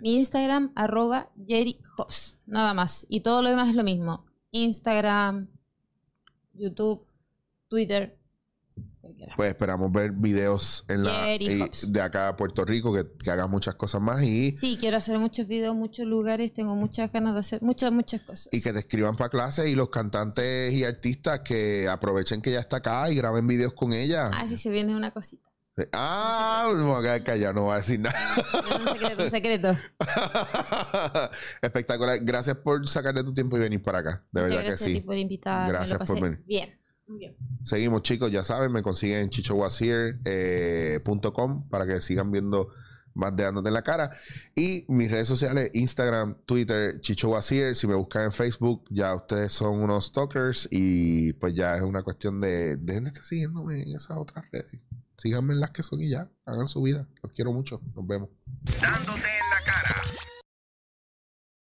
[0.00, 2.38] Mi Instagram, arroba Jerry Hobbs.
[2.44, 3.06] Nada más.
[3.08, 4.26] Y todo lo demás es lo mismo.
[4.50, 5.48] Instagram,
[6.52, 7.06] YouTube,
[7.68, 8.18] Twitter,
[9.36, 13.74] pues esperamos ver videos en la, de acá a Puerto Rico que, que hagan muchas
[13.74, 14.52] cosas más y...
[14.52, 18.48] Sí, quiero hacer muchos videos, muchos lugares, tengo muchas ganas de hacer muchas, muchas cosas.
[18.52, 22.60] Y que te escriban para clases y los cantantes y artistas que aprovechen que ella
[22.60, 24.30] está acá y graben videos con ella.
[24.32, 25.50] Ah, sí, se viene una cosita.
[25.92, 28.18] Ah, no a callado, no voy a decir nada.
[28.36, 29.76] un secreto, un secreto.
[31.62, 32.18] Espectacular.
[32.22, 34.24] Gracias por sacarle tu tiempo y venir para acá.
[34.30, 35.00] De verdad que sí.
[35.00, 35.68] por invitar.
[35.68, 36.42] Gracias por venir.
[36.46, 36.79] Bien.
[37.62, 41.00] Seguimos, chicos, ya saben, me consiguen en chichowasier.com eh,
[41.70, 42.70] para que sigan viendo
[43.14, 44.10] más de dándote en la cara.
[44.54, 49.80] Y mis redes sociales, Instagram, Twitter, Chicho Si me buscan en Facebook, ya ustedes son
[49.80, 54.16] unos stalkers y pues ya es una cuestión de dejen de estar siguiéndome en esas
[54.16, 54.78] otras redes.
[55.16, 57.06] Síganme en las que son y ya, hagan su vida.
[57.22, 57.82] Los quiero mucho.
[57.94, 58.30] Nos vemos.
[58.80, 60.02] Dándote en la cara.